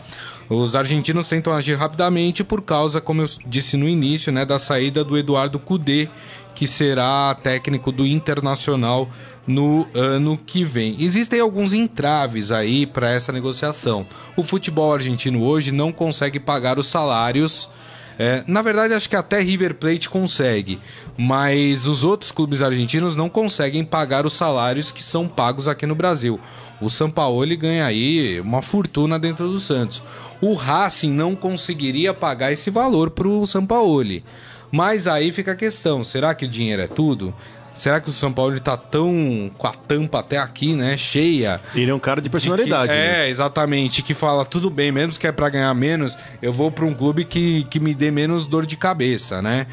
Os 0.48 0.76
argentinos 0.76 1.28
tentam 1.28 1.54
agir 1.54 1.74
rapidamente 1.74 2.44
por 2.44 2.61
causa, 2.61 3.00
como 3.00 3.22
eu 3.22 3.26
disse 3.46 3.76
no 3.76 3.88
início, 3.88 4.30
né, 4.30 4.44
da 4.44 4.59
saída 4.59 5.02
do 5.02 5.16
Eduardo 5.16 5.59
Cudê, 5.59 6.09
que 6.54 6.66
será 6.66 7.35
técnico 7.42 7.90
do 7.90 8.07
Internacional 8.07 9.09
no 9.46 9.87
ano 9.94 10.38
que 10.38 10.64
vem. 10.64 10.96
Existem 10.98 11.40
alguns 11.40 11.72
entraves 11.72 12.50
aí 12.50 12.87
para 12.87 13.11
essa 13.11 13.33
negociação. 13.33 14.07
O 14.37 14.42
futebol 14.42 14.92
argentino 14.92 15.42
hoje 15.42 15.72
não 15.72 15.90
consegue 15.92 16.38
pagar 16.38 16.78
os 16.78 16.87
salários. 16.87 17.68
É, 18.16 18.44
na 18.46 18.62
verdade, 18.62 18.94
acho 18.94 19.09
que 19.09 19.16
até 19.16 19.40
River 19.40 19.74
Plate 19.74 20.09
consegue, 20.09 20.78
mas 21.18 21.85
os 21.85 22.04
outros 22.04 22.30
clubes 22.30 22.62
argentinos 22.62 23.16
não 23.16 23.28
conseguem 23.28 23.85
pagar 23.85 24.24
os 24.24 24.35
salários 24.35 24.92
que 24.92 25.02
são 25.02 25.26
pagos 25.26 25.66
aqui 25.66 25.85
no 25.85 25.96
Brasil. 25.96 26.38
O 26.80 26.90
Sampaoli 26.90 27.56
ganha 27.56 27.87
aí 27.87 28.40
uma 28.40 28.60
fortuna 28.60 29.18
dentro 29.18 29.48
do 29.48 29.60
Santos. 29.60 30.02
O 30.40 30.54
Racing 30.54 31.12
não 31.12 31.34
conseguiria 31.34 32.12
pagar 32.12 32.52
esse 32.52 32.70
valor 32.70 33.10
para 33.10 33.28
o 33.28 33.46
Sampaoli. 33.46 34.24
Mas 34.70 35.06
aí 35.06 35.32
fica 35.32 35.52
a 35.52 35.56
questão: 35.56 36.02
será 36.02 36.34
que 36.34 36.44
o 36.44 36.48
dinheiro 36.48 36.82
é 36.82 36.88
tudo? 36.88 37.34
Será 37.74 38.00
que 38.00 38.08
o 38.08 38.12
São 38.12 38.32
Paulo 38.32 38.54
está 38.54 38.76
tão 38.76 39.50
com 39.58 39.66
a 39.66 39.72
tampa 39.72 40.20
até 40.20 40.38
aqui, 40.38 40.74
né? 40.74 40.96
Cheia. 40.96 41.60
Ele 41.74 41.90
é 41.90 41.94
um 41.94 41.98
cara 41.98 42.20
de 42.20 42.30
personalidade. 42.30 42.88
Que, 42.88 42.94
né? 42.94 43.26
É, 43.26 43.28
exatamente. 43.28 44.02
Que 44.02 44.14
fala, 44.14 44.44
tudo 44.44 44.70
bem, 44.70 44.92
menos 44.92 45.18
que 45.18 45.26
é 45.26 45.32
para 45.32 45.48
ganhar 45.48 45.74
menos, 45.74 46.16
eu 46.40 46.52
vou 46.52 46.70
para 46.70 46.84
um 46.84 46.94
clube 46.94 47.24
que, 47.24 47.64
que 47.64 47.80
me 47.80 47.92
dê 47.92 48.10
menos 48.10 48.46
dor 48.46 48.64
de 48.64 48.76
cabeça, 48.76 49.42
né? 49.42 49.66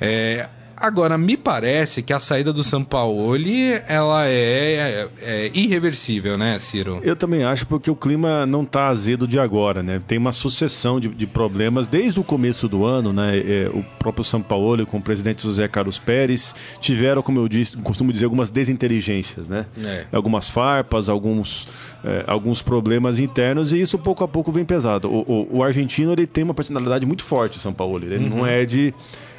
É, 0.00 0.48
Agora, 0.76 1.16
me 1.16 1.36
parece 1.36 2.02
que 2.02 2.12
a 2.12 2.20
saída 2.20 2.52
do 2.52 2.64
Sampaoli, 2.64 3.72
ela 3.86 4.26
é, 4.26 4.30
é, 4.32 5.08
é, 5.22 5.50
irreversível, 5.54 6.36
né, 6.36 6.58
Ciro? 6.58 7.00
Eu 7.02 7.16
também 7.16 7.44
acho, 7.44 7.66
porque 7.66 7.90
o 7.90 7.96
clima 7.96 8.44
não 8.46 8.62
está 8.62 8.88
azedo 8.88 9.26
de 9.26 9.38
agora, 9.38 9.82
né? 9.82 10.00
Tem 10.06 10.18
uma 10.18 10.32
sucessão 10.32 10.98
de, 10.98 11.08
de 11.08 11.26
problemas 11.26 11.86
desde 11.86 12.18
o 12.18 12.24
começo 12.24 12.68
do 12.68 12.84
ano, 12.84 13.12
né? 13.12 13.38
É, 13.38 13.70
o 13.72 13.84
próprio 13.98 14.24
Sampaoli 14.24 14.84
com 14.84 14.98
o 14.98 15.02
presidente 15.02 15.42
José 15.42 15.66
Carlos 15.68 15.98
Pérez 15.98 16.54
tiveram, 16.80 17.22
como 17.22 17.38
eu 17.38 17.48
disse, 17.48 17.76
costumo 17.78 18.12
dizer, 18.12 18.24
algumas 18.24 18.50
desinteligências, 18.50 19.48
né? 19.48 19.66
É. 19.82 20.06
Algumas 20.12 20.48
farpas, 20.48 21.08
alguns, 21.08 21.68
é, 22.04 22.24
alguns 22.26 22.62
problemas 22.62 23.18
internos 23.18 23.72
e 23.72 23.80
isso 23.80 23.98
pouco 23.98 24.24
a 24.24 24.28
pouco 24.28 24.52
vem 24.52 24.64
pesado. 24.64 25.08
O, 25.10 25.20
o, 25.26 25.58
o 25.58 25.62
argentino, 25.62 26.12
ele 26.12 26.26
tem 26.26 26.44
uma 26.44 26.54
personalidade 26.54 27.06
muito 27.06 27.24
forte, 27.24 27.58
o 27.58 27.60
Sampaoli. 27.60 28.06
Ele 28.06 28.24
uhum. 28.24 28.38
não 28.38 28.46
é 28.46 28.64
de 28.64 28.92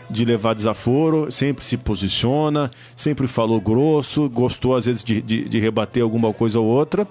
de 0.10 0.26
levar 0.26 0.54
desaforo, 0.54 1.32
sempre 1.32 1.64
se 1.64 1.78
posiciona, 1.78 2.72
sempre 2.96 3.28
falou 3.28 3.60
grosso, 3.60 4.30
gostou 4.30 4.76
às 4.76 4.86
vezes 4.86 5.04
de, 5.04 5.22
de, 5.22 5.48
de 5.48 5.60
rebater 5.60 6.04
alguma 6.04 6.34
coisa 6.34 6.60
ou 6.60 6.66
outra. 6.66 7.08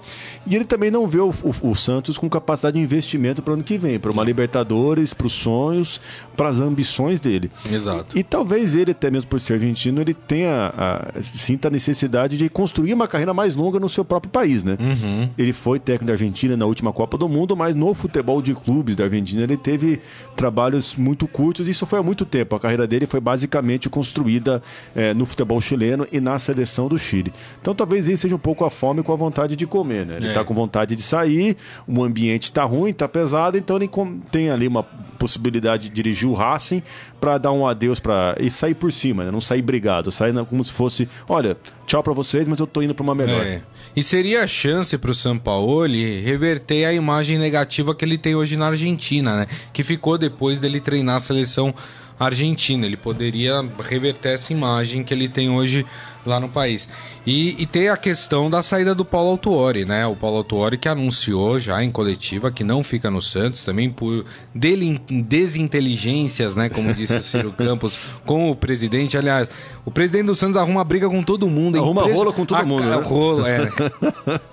E 0.47 0.55
ele 0.55 0.65
também 0.65 0.91
não 0.91 1.07
vê 1.07 1.19
o, 1.19 1.31
o, 1.31 1.71
o 1.71 1.75
Santos 1.75 2.19
com 2.19 2.29
capacidade 2.29 2.77
de 2.77 2.83
investimento 2.83 3.43
para 3.43 3.53
o 3.53 3.55
ano 3.55 3.65
que 3.65 3.79
vem, 3.79 3.99
para 3.99 4.11
uma 4.11 4.25
Libertadores, 4.25 5.13
para 5.13 5.27
os 5.27 5.33
sonhos, 5.33 6.01
para 6.37 6.49
as 6.49 6.61
ambições 6.61 7.21
dele. 7.21 7.51
Exato. 7.71 8.17
E, 8.17 8.21
e, 8.21 8.23
talvez 8.23 8.75
ele, 8.75 8.93
até 8.93 9.11
mesmo 9.11 9.29
por 9.29 9.41
ser 9.41 9.55
argentino, 9.55 10.01
ele 10.01 10.15
tenha 10.15 10.73
a, 10.77 11.23
sinta 11.23 11.69
a 11.69 11.71
necessidade 11.71 12.37
de 12.37 12.49
construir 12.49 12.93
uma 12.95 13.07
carreira 13.09 13.35
mais 13.35 13.55
longa 13.55 13.79
no 13.79 13.89
seu 13.89 14.05
próprio 14.05 14.31
país, 14.31 14.65
né? 14.65 14.77
Uhum. 14.81 15.29
Ele 15.37 15.53
foi 15.53 15.79
técnico 15.79 16.07
da 16.07 16.13
Argentina 16.13 16.57
na 16.57 16.67
última 16.67 16.93
Copa 16.93 17.19
do 17.19 17.29
Mundo, 17.29 17.57
mas 17.57 17.75
no 17.75 17.93
futebol 17.95 18.41
de 18.41 18.55
clubes 18.55 18.97
da 18.97 19.05
Argentina 19.05 19.43
ele 19.43 19.57
teve 19.57 20.01
trabalhos 20.37 20.97
muito 20.97 21.27
curtos. 21.27 21.69
E 21.69 21.71
isso 21.71 21.87
foi 21.87 21.99
há 21.99 22.03
muito 22.03 22.25
tempo. 22.25 22.57
A 22.57 22.61
carreira 22.61 22.84
carreira 22.85 22.87
dele 22.87 23.07
foi 23.07 23.21
basicamente 23.21 23.89
construída 23.89 24.63
é, 24.95 25.13
no 25.15 25.27
futebol 25.27 25.61
chileno 25.61 26.07
e 26.13 26.21
na 26.21 26.39
seleção 26.39 26.89
do 26.89 26.99
Chile. 26.99 27.33
Então 27.61 27.75
talvez 27.75 28.09
isso 28.09 28.23
seja 28.23 28.37
um 28.37 28.39
pouco 28.39 28.65
a 28.65 28.71
fome 28.71 29.03
com 29.03 29.13
a 29.13 29.17
vontade 29.17 29.57
de 29.57 29.67
comer, 29.67 30.07
né? 30.07 30.17
Ele 30.17 30.29
está 30.29 30.41
é. 30.41 30.45
com 30.45 30.55
vontade 30.55 30.95
de 30.95 31.03
sair, 31.03 31.57
o 31.87 32.05
ambiente 32.05 32.45
está 32.45 32.65
ruim, 32.65 32.91
está 32.91 33.09
pesado, 33.09 33.57
então 33.57 33.77
ele 33.77 33.91
tem 34.31 34.51
ali 34.51 34.69
uma 34.69 34.83
possibilidade 35.19 35.89
de 35.89 35.95
dirigir 35.95 36.29
o 36.29 36.35
Racing 36.35 36.83
para 37.21 37.39
dar 37.39 37.53
um 37.53 37.67
adeus 37.67 37.99
para 37.99 38.37
e 38.39 38.51
sair 38.51 38.75
por 38.75 38.93
cima, 38.93 39.25
né? 39.25 39.31
não 39.31 39.41
sair 39.41 39.63
brigado, 39.63 40.13
sair 40.13 40.35
como 40.45 40.63
se 40.63 40.73
fosse, 40.73 41.09
olha, 41.29 41.57
tchau 41.87 42.03
para 42.03 42.13
vocês, 42.13 42.47
mas 42.47 42.59
eu 42.59 42.67
tô 42.67 42.83
indo 42.83 42.95
para 42.95 43.03
uma 43.03 43.15
melhor. 43.15 43.45
É. 43.45 43.63
E 43.97 44.03
seria 44.03 44.43
a 44.43 44.47
chance 44.47 44.97
para 44.99 45.11
o 45.11 45.15
Sampaoli 45.15 46.21
reverter 46.21 46.85
a 46.85 46.93
imagem 46.93 47.39
negativa 47.39 47.95
que 47.95 48.05
ele 48.05 48.19
tem 48.19 48.35
hoje 48.35 48.57
na 48.57 48.67
Argentina, 48.67 49.37
né? 49.37 49.47
Que 49.73 49.85
ficou 49.85 50.19
depois 50.19 50.59
dele 50.59 50.81
treinar 50.81 51.17
a 51.17 51.21
seleção 51.21 51.73
argentina. 52.19 52.87
Ele 52.87 52.97
poderia 52.97 53.65
reverter 53.81 54.35
essa 54.35 54.53
imagem 54.53 55.03
que 55.03 55.13
ele 55.13 55.29
tem 55.29 55.51
hoje 55.51 55.85
lá 56.27 56.41
no 56.41 56.49
país. 56.49 56.89
E, 57.27 57.63
e 57.63 57.67
tem 57.67 57.89
a 57.89 57.97
questão 57.97 58.51
da 58.51 58.63
saída 58.63 58.95
do 58.95 59.05
Paulo 59.05 59.31
Autuori, 59.31 59.85
né? 59.85 60.07
O 60.07 60.17
Paulo 60.17 60.39
Autuori 60.39 60.77
que 60.77 60.89
anunciou 60.89 61.59
já 61.59 61.83
em 61.83 61.91
coletiva 61.91 62.51
que 62.51 62.65
não 62.65 62.83
fica 62.83 63.11
no 63.11 63.23
Santos, 63.23 63.65
também 63.65 63.91
por 63.91 64.25
desinteligências, 64.55 66.55
né? 66.55 66.69
Como 66.69 66.93
disse 66.93 67.17
o 67.17 67.23
Ciro 67.23 67.53
Campos, 67.53 67.99
com 68.25 68.51
o 68.51 68.57
presidente. 68.57 69.17
Aliás, 69.17 69.49
o 69.85 69.91
presidente 69.91 70.27
do 70.27 70.35
Santos 70.35 70.57
arruma 70.57 70.85
briga 70.85 71.09
com 71.09 71.23
todo 71.23 71.49
mundo. 71.49 71.79
Arruma 71.79 72.03
Impresso... 72.03 72.21
rola 72.21 72.33
com 72.33 72.45
todo 72.45 72.61
a... 72.61 72.65
mundo, 72.65 72.85
né? 72.85 72.97
Rola, 72.97 73.49
é. 73.49 73.69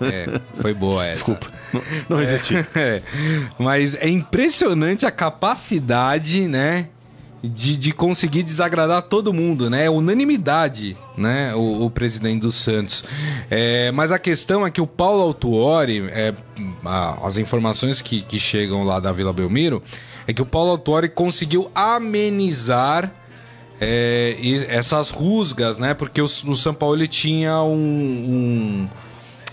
é. 0.00 0.40
Foi 0.54 0.74
boa 0.74 1.06
essa. 1.06 1.32
Desculpa, 1.32 1.52
não, 1.72 1.82
não 2.08 2.16
resisti. 2.18 2.56
É, 2.56 2.66
é. 2.76 3.02
Mas 3.58 3.94
é 3.94 4.08
impressionante 4.08 5.04
a 5.04 5.10
capacidade, 5.10 6.48
né? 6.48 6.88
De, 7.42 7.76
de 7.76 7.92
conseguir 7.92 8.42
desagradar 8.44 9.02
todo 9.02 9.32
mundo, 9.32 9.68
né? 9.68 9.90
Unanimidade, 9.90 10.96
né? 11.16 11.54
O, 11.54 11.86
o 11.86 11.90
presidente 11.90 12.42
do 12.42 12.52
Santos. 12.52 13.04
É, 13.50 13.90
mas 13.90 14.12
a 14.12 14.18
questão 14.18 14.64
é 14.64 14.70
que 14.70 14.80
o 14.80 14.86
Paulo 14.86 15.22
Autuori, 15.22 16.08
é, 16.10 16.32
a, 16.84 17.26
as 17.26 17.36
informações 17.36 18.00
que, 18.00 18.22
que 18.22 18.38
chegam 18.38 18.84
lá 18.84 19.00
da 19.00 19.10
Vila 19.10 19.32
Belmiro, 19.32 19.82
é 20.26 20.32
que 20.32 20.40
o 20.40 20.46
Paulo 20.46 20.70
Autuori 20.70 21.08
conseguiu 21.08 21.68
amenizar 21.74 23.12
é, 23.80 24.36
essas 24.68 25.10
rusgas, 25.10 25.78
né? 25.78 25.94
Porque 25.94 26.22
o, 26.22 26.26
o 26.26 26.56
São 26.56 26.72
Paulo 26.72 26.96
ele 26.96 27.08
tinha 27.08 27.60
um, 27.62 27.74
um 27.74 28.88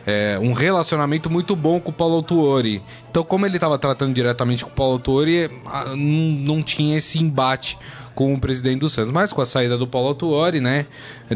é, 0.05 0.39
um 0.41 0.53
relacionamento 0.53 1.29
muito 1.29 1.55
bom 1.55 1.79
com 1.79 1.89
o 1.89 1.93
Paulo 1.93 2.15
Autuori. 2.15 2.81
Então, 3.09 3.23
como 3.23 3.45
ele 3.45 3.57
estava 3.57 3.77
tratando 3.77 4.13
diretamente 4.13 4.63
com 4.63 4.71
o 4.71 4.73
Paulo 4.73 4.93
Autuori, 4.93 5.49
não, 5.95 6.61
tinha 6.61 6.97
esse 6.97 7.19
embate 7.19 7.77
com 8.15 8.33
o 8.33 8.39
presidente 8.39 8.79
do 8.79 8.89
Santos. 8.89 9.11
Mas 9.11 9.31
com 9.31 9.41
a 9.41 9.45
saída 9.45 9.77
do 9.77 9.87
Paulo 9.87 10.09
Autuori, 10.09 10.59
né? 10.59 10.85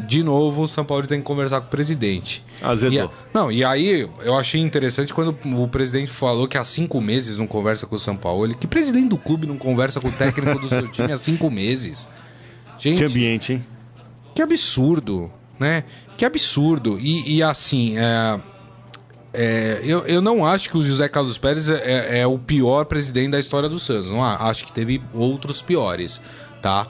De 0.08 0.24
novo, 0.24 0.64
o 0.64 0.68
São 0.68 0.84
Paulo 0.84 1.08
tem 1.08 1.20
que 1.20 1.26
conversar 1.26 1.62
com 1.62 1.68
o 1.68 1.70
presidente. 1.70 2.44
Azedou. 2.62 3.06
E, 3.06 3.34
não, 3.34 3.52
e 3.52 3.64
aí 3.64 4.10
eu 4.22 4.38
achei 4.38 4.60
interessante 4.60 5.14
quando 5.14 5.38
o 5.46 5.68
presidente 5.68 6.12
falou 6.12 6.48
que 6.48 6.58
há 6.58 6.64
cinco 6.64 7.00
meses 7.00 7.38
não 7.38 7.48
conversa 7.48 7.86
com 7.86 7.96
o 7.96 8.00
São 8.00 8.16
Paulo. 8.16 8.54
Que 8.56 8.68
presidente 8.68 9.10
do 9.10 9.18
clube 9.18 9.48
não 9.48 9.58
conversa 9.58 10.02
com 10.02 10.10
o 10.10 10.12
técnico 10.12 10.60
do 10.60 10.70
seu 10.70 10.88
time 10.92 11.12
há 11.12 11.18
cinco 11.18 11.50
meses? 11.50 12.10
Gente, 12.78 12.98
que 12.98 13.06
ambiente, 13.06 13.54
hein? 13.54 13.66
Que 14.36 14.42
absurdo, 14.42 15.32
né? 15.60 15.84
Que 16.18 16.26
absurdo. 16.26 17.00
E, 17.00 17.38
e 17.38 17.44
assim, 17.44 17.98
é, 17.98 18.40
é, 19.34 19.82
eu, 19.84 20.06
eu 20.06 20.22
não 20.22 20.46
acho 20.46 20.70
que 20.70 20.78
o 20.78 20.82
José 20.82 21.10
Carlos 21.10 21.38
Pérez 21.40 21.68
é, 21.68 21.82
é, 21.84 22.20
é, 22.20 22.28
o 22.28 22.38
pior 22.38 22.86
presidente 22.86 23.32
da 23.32 23.40
história 23.40 23.68
do 23.68 23.80
Santos. 23.80 24.08
Não 24.08 24.24
acho 24.24 24.66
que 24.66 24.72
teve 24.72 25.02
outros 25.14 25.62
piores, 25.62 26.22
tá? 26.62 26.88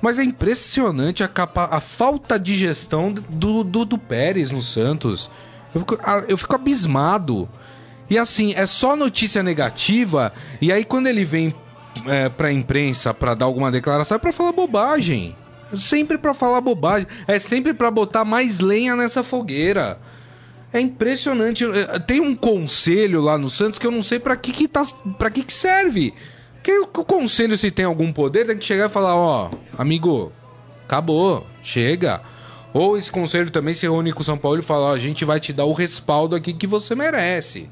Mas 0.00 0.18
é 0.18 0.24
impressionante 0.24 1.22
a, 1.22 1.28
capa, 1.28 1.68
a 1.70 1.80
falta 1.80 2.38
de 2.38 2.54
gestão 2.54 3.12
do, 3.12 3.62
do, 3.62 3.84
do 3.84 3.98
Pérez 3.98 4.50
no 4.50 4.62
Santos. 4.62 5.30
Eu 5.74 5.80
fico, 5.80 5.98
eu 6.28 6.38
fico 6.38 6.54
abismado. 6.54 7.48
E 8.08 8.18
assim, 8.18 8.52
é 8.54 8.66
só 8.66 8.96
notícia 8.96 9.42
negativa. 9.42 10.32
E 10.60 10.72
aí, 10.72 10.84
quando 10.84 11.06
ele 11.06 11.24
vem 11.24 11.54
é, 12.06 12.28
pra 12.28 12.52
imprensa 12.52 13.12
para 13.12 13.34
dar 13.34 13.44
alguma 13.44 13.70
declaração, 13.70 14.16
é 14.16 14.18
pra 14.18 14.32
falar 14.32 14.52
bobagem. 14.52 15.36
Sempre 15.74 16.18
para 16.18 16.34
falar 16.34 16.60
bobagem. 16.60 17.06
É 17.28 17.38
sempre 17.38 17.72
para 17.72 17.90
botar 17.90 18.24
mais 18.24 18.58
lenha 18.58 18.96
nessa 18.96 19.22
fogueira. 19.22 19.98
É 20.72 20.80
impressionante. 20.80 21.64
Eh, 21.64 21.98
tem 22.00 22.20
um 22.20 22.34
conselho 22.34 23.20
lá 23.20 23.36
no 23.36 23.48
Santos 23.48 23.78
que 23.78 23.86
eu 23.86 23.90
não 23.90 24.02
sei 24.02 24.18
para 24.18 24.36
que 24.36 24.52
que 24.52 24.66
tá, 24.66 24.82
para 25.18 25.30
que 25.30 25.44
que 25.44 25.52
serve. 25.52 26.14
Porque 26.54 26.78
o 26.78 27.04
conselho 27.04 27.58
se 27.58 27.70
tem 27.70 27.84
algum 27.84 28.12
poder 28.12 28.46
tem 28.46 28.56
que 28.56 28.64
chegar 28.64 28.86
e 28.86 28.92
falar, 28.92 29.16
ó, 29.16 29.50
amigo, 29.76 30.32
acabou, 30.84 31.44
chega. 31.62 32.22
Ou 32.72 32.96
esse 32.96 33.10
conselho 33.10 33.50
também 33.50 33.74
se 33.74 33.82
reúne 33.82 34.12
com 34.12 34.20
o 34.20 34.24
São 34.24 34.38
Paulo 34.38 34.60
e 34.60 34.62
fala, 34.62 34.90
ó, 34.90 34.94
a 34.94 34.98
gente 34.98 35.24
vai 35.24 35.40
te 35.40 35.52
dar 35.52 35.64
o 35.64 35.72
respaldo 35.72 36.36
aqui 36.36 36.52
que 36.52 36.66
você 36.66 36.94
merece. 36.94 37.68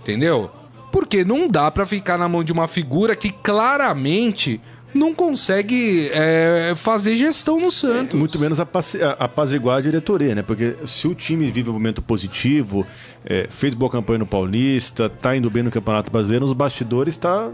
Entendeu? 0.00 0.50
Porque 0.90 1.24
não 1.24 1.46
dá 1.46 1.70
para 1.70 1.86
ficar 1.86 2.18
na 2.18 2.28
mão 2.28 2.42
de 2.42 2.52
uma 2.52 2.66
figura 2.66 3.14
que 3.14 3.30
claramente 3.30 4.60
não 4.94 5.14
consegue 5.14 6.10
é, 6.12 6.74
fazer 6.76 7.16
gestão 7.16 7.60
no 7.60 7.70
Santos. 7.70 8.14
É, 8.14 8.16
muito 8.16 8.38
menos 8.38 8.58
apaziguar 8.60 9.78
a 9.78 9.80
diretoria, 9.80 10.34
né? 10.34 10.42
Porque 10.42 10.76
se 10.84 11.08
o 11.08 11.14
time 11.14 11.50
vive 11.50 11.70
um 11.70 11.72
momento 11.72 12.02
positivo, 12.02 12.86
é, 13.24 13.46
fez 13.50 13.74
boa 13.74 13.90
campanha 13.90 14.20
no 14.20 14.26
Paulista, 14.26 15.08
tá 15.08 15.36
indo 15.36 15.50
bem 15.50 15.62
no 15.62 15.70
Campeonato 15.70 16.10
Brasileiro, 16.10 16.44
nos 16.44 16.54
bastidores 16.54 17.16
tá 17.16 17.50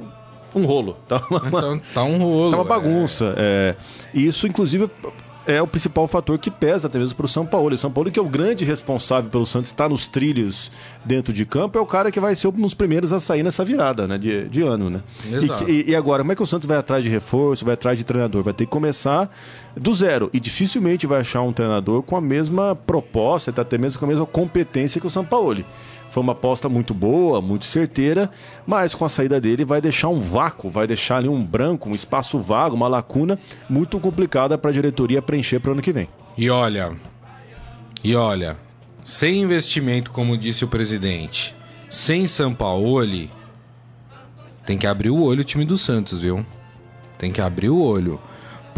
um 0.54 0.64
rolo. 0.64 0.96
Tá, 1.08 1.22
uma, 1.30 1.42
então, 1.46 1.82
tá 1.94 2.04
um 2.04 2.18
rolo. 2.18 2.50
Tá 2.50 2.56
uma 2.58 2.64
bagunça. 2.64 3.34
É. 3.36 3.74
E 4.12 4.26
isso, 4.26 4.46
inclusive, 4.46 4.90
é 5.48 5.62
o 5.62 5.66
principal 5.66 6.06
fator 6.06 6.38
que 6.38 6.50
pesa 6.50 6.88
até 6.88 6.98
mesmo 6.98 7.16
para 7.16 7.24
o 7.24 7.28
São 7.28 7.46
Paulo. 7.46 7.74
O 7.74 7.78
São 7.78 7.90
Paulo, 7.90 8.10
que 8.10 8.18
é 8.18 8.22
o 8.22 8.28
grande 8.28 8.66
responsável 8.66 9.30
pelo 9.30 9.46
Santos 9.46 9.70
estar 9.70 9.88
nos 9.88 10.06
trilhos 10.06 10.70
dentro 11.06 11.32
de 11.32 11.46
campo, 11.46 11.78
é 11.78 11.80
o 11.80 11.86
cara 11.86 12.12
que 12.12 12.20
vai 12.20 12.36
ser 12.36 12.48
um 12.48 12.52
dos 12.52 12.74
primeiros 12.74 13.14
a 13.14 13.18
sair 13.18 13.42
nessa 13.42 13.64
virada 13.64 14.06
né, 14.06 14.18
de, 14.18 14.46
de 14.50 14.60
ano. 14.60 14.90
Né? 14.90 15.00
E, 15.66 15.90
e, 15.90 15.96
agora, 15.96 16.22
como 16.22 16.32
é 16.32 16.36
que 16.36 16.42
o 16.42 16.46
Santos 16.46 16.68
vai 16.68 16.76
atrás 16.76 17.02
de 17.02 17.08
reforço, 17.08 17.64
vai 17.64 17.72
atrás 17.72 17.96
de 17.96 18.04
treinador? 18.04 18.42
Vai 18.42 18.52
ter 18.52 18.66
que 18.66 18.70
começar 18.70 19.30
do 19.74 19.94
zero. 19.94 20.28
E 20.34 20.38
dificilmente 20.38 21.06
vai 21.06 21.20
achar 21.20 21.40
um 21.40 21.52
treinador 21.52 22.02
com 22.02 22.14
a 22.14 22.20
mesma 22.20 22.76
proposta, 22.76 23.50
até 23.50 23.78
mesmo 23.78 23.98
com 23.98 24.04
a 24.04 24.08
mesma 24.08 24.26
competência 24.26 25.00
que 25.00 25.06
o 25.06 25.10
São 25.10 25.24
Paulo. 25.24 25.64
Foi 26.10 26.22
uma 26.22 26.32
aposta 26.32 26.68
muito 26.68 26.94
boa, 26.94 27.40
muito 27.40 27.64
certeira, 27.64 28.30
mas 28.66 28.94
com 28.94 29.04
a 29.04 29.08
saída 29.08 29.40
dele 29.40 29.64
vai 29.64 29.80
deixar 29.80 30.08
um 30.08 30.20
vácuo, 30.20 30.70
vai 30.70 30.86
deixar 30.86 31.18
ali 31.18 31.28
um 31.28 31.44
branco, 31.44 31.88
um 31.88 31.94
espaço 31.94 32.38
vago, 32.38 32.74
uma 32.74 32.88
lacuna 32.88 33.38
muito 33.68 34.00
complicada 34.00 34.56
para 34.56 34.70
a 34.70 34.74
diretoria 34.74 35.20
preencher 35.20 35.60
para 35.60 35.70
o 35.70 35.72
ano 35.72 35.82
que 35.82 35.92
vem. 35.92 36.08
E 36.36 36.48
olha, 36.48 36.96
e 38.02 38.14
olha, 38.14 38.56
sem 39.04 39.42
investimento, 39.42 40.10
como 40.10 40.36
disse 40.36 40.64
o 40.64 40.68
presidente, 40.68 41.54
sem 41.90 42.26
Sampaoli, 42.26 43.30
tem 44.64 44.76
que 44.78 44.86
abrir 44.86 45.10
o 45.10 45.22
olho 45.22 45.40
o 45.40 45.44
time 45.44 45.64
do 45.64 45.78
Santos, 45.78 46.22
viu? 46.22 46.44
Tem 47.18 47.32
que 47.32 47.40
abrir 47.40 47.70
o 47.70 47.80
olho. 47.80 48.20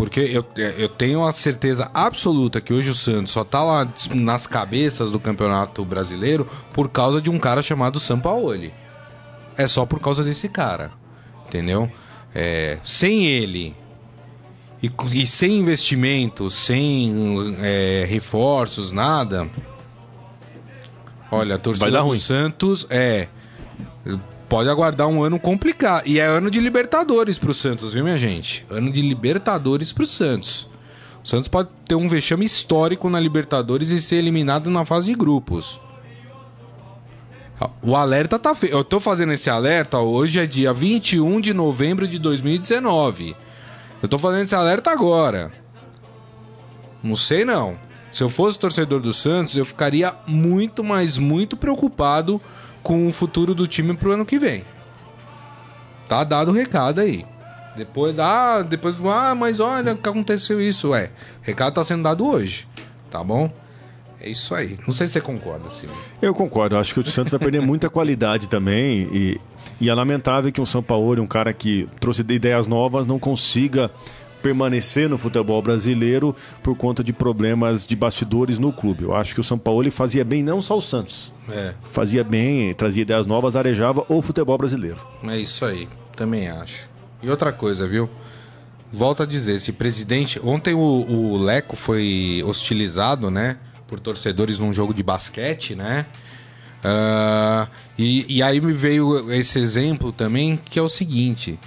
Porque 0.00 0.20
eu, 0.20 0.42
eu 0.78 0.88
tenho 0.88 1.26
a 1.26 1.30
certeza 1.30 1.90
absoluta 1.92 2.58
que 2.58 2.72
hoje 2.72 2.88
o 2.88 2.94
Santos 2.94 3.32
só 3.32 3.44
tá 3.44 3.62
lá 3.62 3.86
nas 4.14 4.46
cabeças 4.46 5.10
do 5.10 5.20
Campeonato 5.20 5.84
Brasileiro 5.84 6.48
por 6.72 6.88
causa 6.88 7.20
de 7.20 7.28
um 7.28 7.38
cara 7.38 7.60
chamado 7.60 8.00
Sampaoli. 8.00 8.72
É 9.58 9.68
só 9.68 9.84
por 9.84 10.00
causa 10.00 10.24
desse 10.24 10.48
cara. 10.48 10.90
Entendeu? 11.46 11.92
É, 12.34 12.78
sem 12.82 13.26
ele 13.26 13.76
e, 14.82 14.90
e, 15.12 15.26
sem 15.26 15.58
investimento, 15.58 16.48
sem 16.48 17.54
é, 17.60 18.06
reforços, 18.08 18.92
nada. 18.92 19.50
Olha, 21.30 21.56
a 21.56 21.58
torcida 21.58 22.02
do. 22.02 22.16
Santos 22.16 22.86
é 22.88 23.28
pode 24.50 24.68
aguardar 24.68 25.06
um 25.06 25.22
ano 25.22 25.38
complicado. 25.38 26.02
E 26.06 26.18
é 26.18 26.26
ano 26.26 26.50
de 26.50 26.60
Libertadores 26.60 27.38
pro 27.38 27.54
Santos, 27.54 27.94
viu, 27.94 28.02
minha 28.02 28.18
gente? 28.18 28.66
Ano 28.68 28.90
de 28.90 29.00
Libertadores 29.00 29.92
pro 29.92 30.04
Santos. 30.04 30.68
O 31.22 31.28
Santos 31.28 31.46
pode 31.46 31.68
ter 31.86 31.94
um 31.94 32.08
vexame 32.08 32.44
histórico 32.44 33.08
na 33.08 33.20
Libertadores 33.20 33.90
e 33.90 34.00
ser 34.00 34.16
eliminado 34.16 34.68
na 34.68 34.84
fase 34.84 35.06
de 35.06 35.14
grupos. 35.14 35.78
O 37.80 37.94
alerta 37.94 38.38
tá 38.38 38.54
feio. 38.54 38.72
Eu 38.72 38.82
tô 38.82 38.98
fazendo 38.98 39.32
esse 39.32 39.48
alerta, 39.48 39.98
hoje 39.98 40.40
é 40.40 40.46
dia 40.46 40.72
21 40.72 41.40
de 41.40 41.54
novembro 41.54 42.08
de 42.08 42.18
2019. 42.18 43.36
Eu 44.02 44.08
tô 44.08 44.18
fazendo 44.18 44.44
esse 44.44 44.54
alerta 44.54 44.90
agora. 44.90 45.52
Não 47.02 47.14
sei 47.14 47.44
não. 47.44 47.78
Se 48.10 48.24
eu 48.24 48.28
fosse 48.28 48.58
torcedor 48.58 48.98
do 48.98 49.12
Santos, 49.12 49.56
eu 49.56 49.64
ficaria 49.64 50.12
muito, 50.26 50.82
mas 50.82 51.18
muito 51.18 51.56
preocupado 51.56 52.40
com 52.82 53.08
o 53.08 53.12
futuro 53.12 53.54
do 53.54 53.66
time 53.66 53.94
pro 53.94 54.12
ano 54.12 54.26
que 54.26 54.38
vem. 54.38 54.64
Tá 56.08 56.24
dado 56.24 56.50
o 56.50 56.54
recado 56.54 57.00
aí. 57.00 57.24
Depois, 57.76 58.18
ah, 58.18 58.62
depois, 58.62 58.96
ah, 59.04 59.34
mas 59.34 59.60
olha 59.60 59.94
que 59.94 60.08
aconteceu 60.08 60.60
isso. 60.60 60.94
É, 60.94 61.10
recado 61.42 61.74
tá 61.74 61.84
sendo 61.84 62.02
dado 62.02 62.26
hoje, 62.26 62.66
tá 63.10 63.22
bom? 63.22 63.50
É 64.20 64.28
isso 64.28 64.54
aí. 64.54 64.76
Não 64.86 64.92
sei 64.92 65.06
se 65.06 65.14
você 65.14 65.20
concorda, 65.20 65.70
Silvio. 65.70 65.96
Eu 66.20 66.34
concordo. 66.34 66.76
Acho 66.76 66.92
que 66.92 67.00
o 67.00 67.06
Santos 67.06 67.30
vai 67.30 67.40
perder 67.40 67.62
muita 67.62 67.88
qualidade 67.88 68.48
também. 68.48 69.08
E, 69.12 69.40
e 69.80 69.88
é 69.88 69.94
lamentável 69.94 70.52
que 70.52 70.60
um 70.60 70.66
São 70.66 70.82
Paulo, 70.82 71.22
um 71.22 71.26
cara 71.26 71.54
que 71.54 71.88
trouxe 71.98 72.20
ideias 72.20 72.66
novas, 72.66 73.06
não 73.06 73.18
consiga 73.18 73.90
permanecer 74.42 75.08
no 75.08 75.16
futebol 75.16 75.60
brasileiro 75.62 76.34
por 76.62 76.76
conta 76.76 77.04
de 77.04 77.12
problemas 77.12 77.84
de 77.84 77.94
bastidores 77.94 78.58
no 78.58 78.72
clube. 78.72 79.04
Eu 79.04 79.14
acho 79.14 79.34
que 79.34 79.40
o 79.40 79.44
São 79.44 79.58
Paulo 79.58 79.90
fazia 79.90 80.24
bem 80.24 80.42
não 80.42 80.60
só 80.60 80.76
o 80.76 80.82
Santos. 80.82 81.32
É. 81.48 81.74
Fazia 81.92 82.24
bem, 82.24 82.72
trazia 82.74 83.02
ideias 83.02 83.26
novas, 83.26 83.56
arejava 83.56 84.04
o 84.08 84.22
futebol 84.22 84.56
brasileiro. 84.56 84.98
É 85.24 85.38
isso 85.38 85.64
aí, 85.64 85.88
também 86.16 86.48
acho. 86.48 86.88
E 87.22 87.28
outra 87.28 87.52
coisa, 87.52 87.86
viu? 87.86 88.08
Volto 88.90 89.22
a 89.22 89.26
dizer, 89.26 89.54
esse 89.54 89.72
presidente. 89.72 90.40
Ontem 90.42 90.74
o, 90.74 90.78
o 90.78 91.36
Leco 91.36 91.76
foi 91.76 92.42
hostilizado, 92.44 93.30
né? 93.30 93.56
Por 93.86 94.00
torcedores 94.00 94.58
num 94.58 94.72
jogo 94.72 94.92
de 94.92 95.02
basquete, 95.02 95.74
né? 95.74 96.06
Uh, 96.82 97.68
e, 97.98 98.38
e 98.38 98.42
aí 98.42 98.60
me 98.60 98.72
veio 98.72 99.30
esse 99.32 99.58
exemplo 99.58 100.12
também, 100.12 100.56
que 100.56 100.78
é 100.78 100.82
o 100.82 100.88
seguinte 100.88 101.58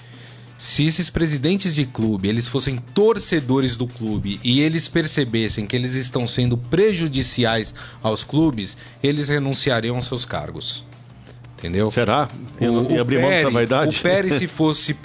se 0.57 0.85
esses 0.85 1.09
presidentes 1.09 1.73
de 1.73 1.85
clube 1.85 2.29
eles 2.29 2.47
fossem 2.47 2.77
torcedores 2.93 3.75
do 3.75 3.87
clube 3.87 4.39
e 4.43 4.61
eles 4.61 4.87
percebessem 4.87 5.65
que 5.65 5.75
eles 5.75 5.93
estão 5.95 6.25
sendo 6.25 6.57
prejudiciais 6.57 7.73
aos 8.01 8.23
clubes, 8.23 8.77
eles 9.01 9.27
renunciariam 9.29 9.95
aos 9.95 10.05
seus 10.05 10.25
cargos. 10.25 10.83
Entendeu? 11.57 11.89
Será? 11.89 12.27
O, 12.59 12.99
abrir 12.99 13.21
mão 13.21 13.29
dessa 13.29 13.49
vaidade? 13.49 13.97
O 13.97 14.01
Pérez, 14.01 14.33
se 14.33 14.47
fosse 14.47 14.97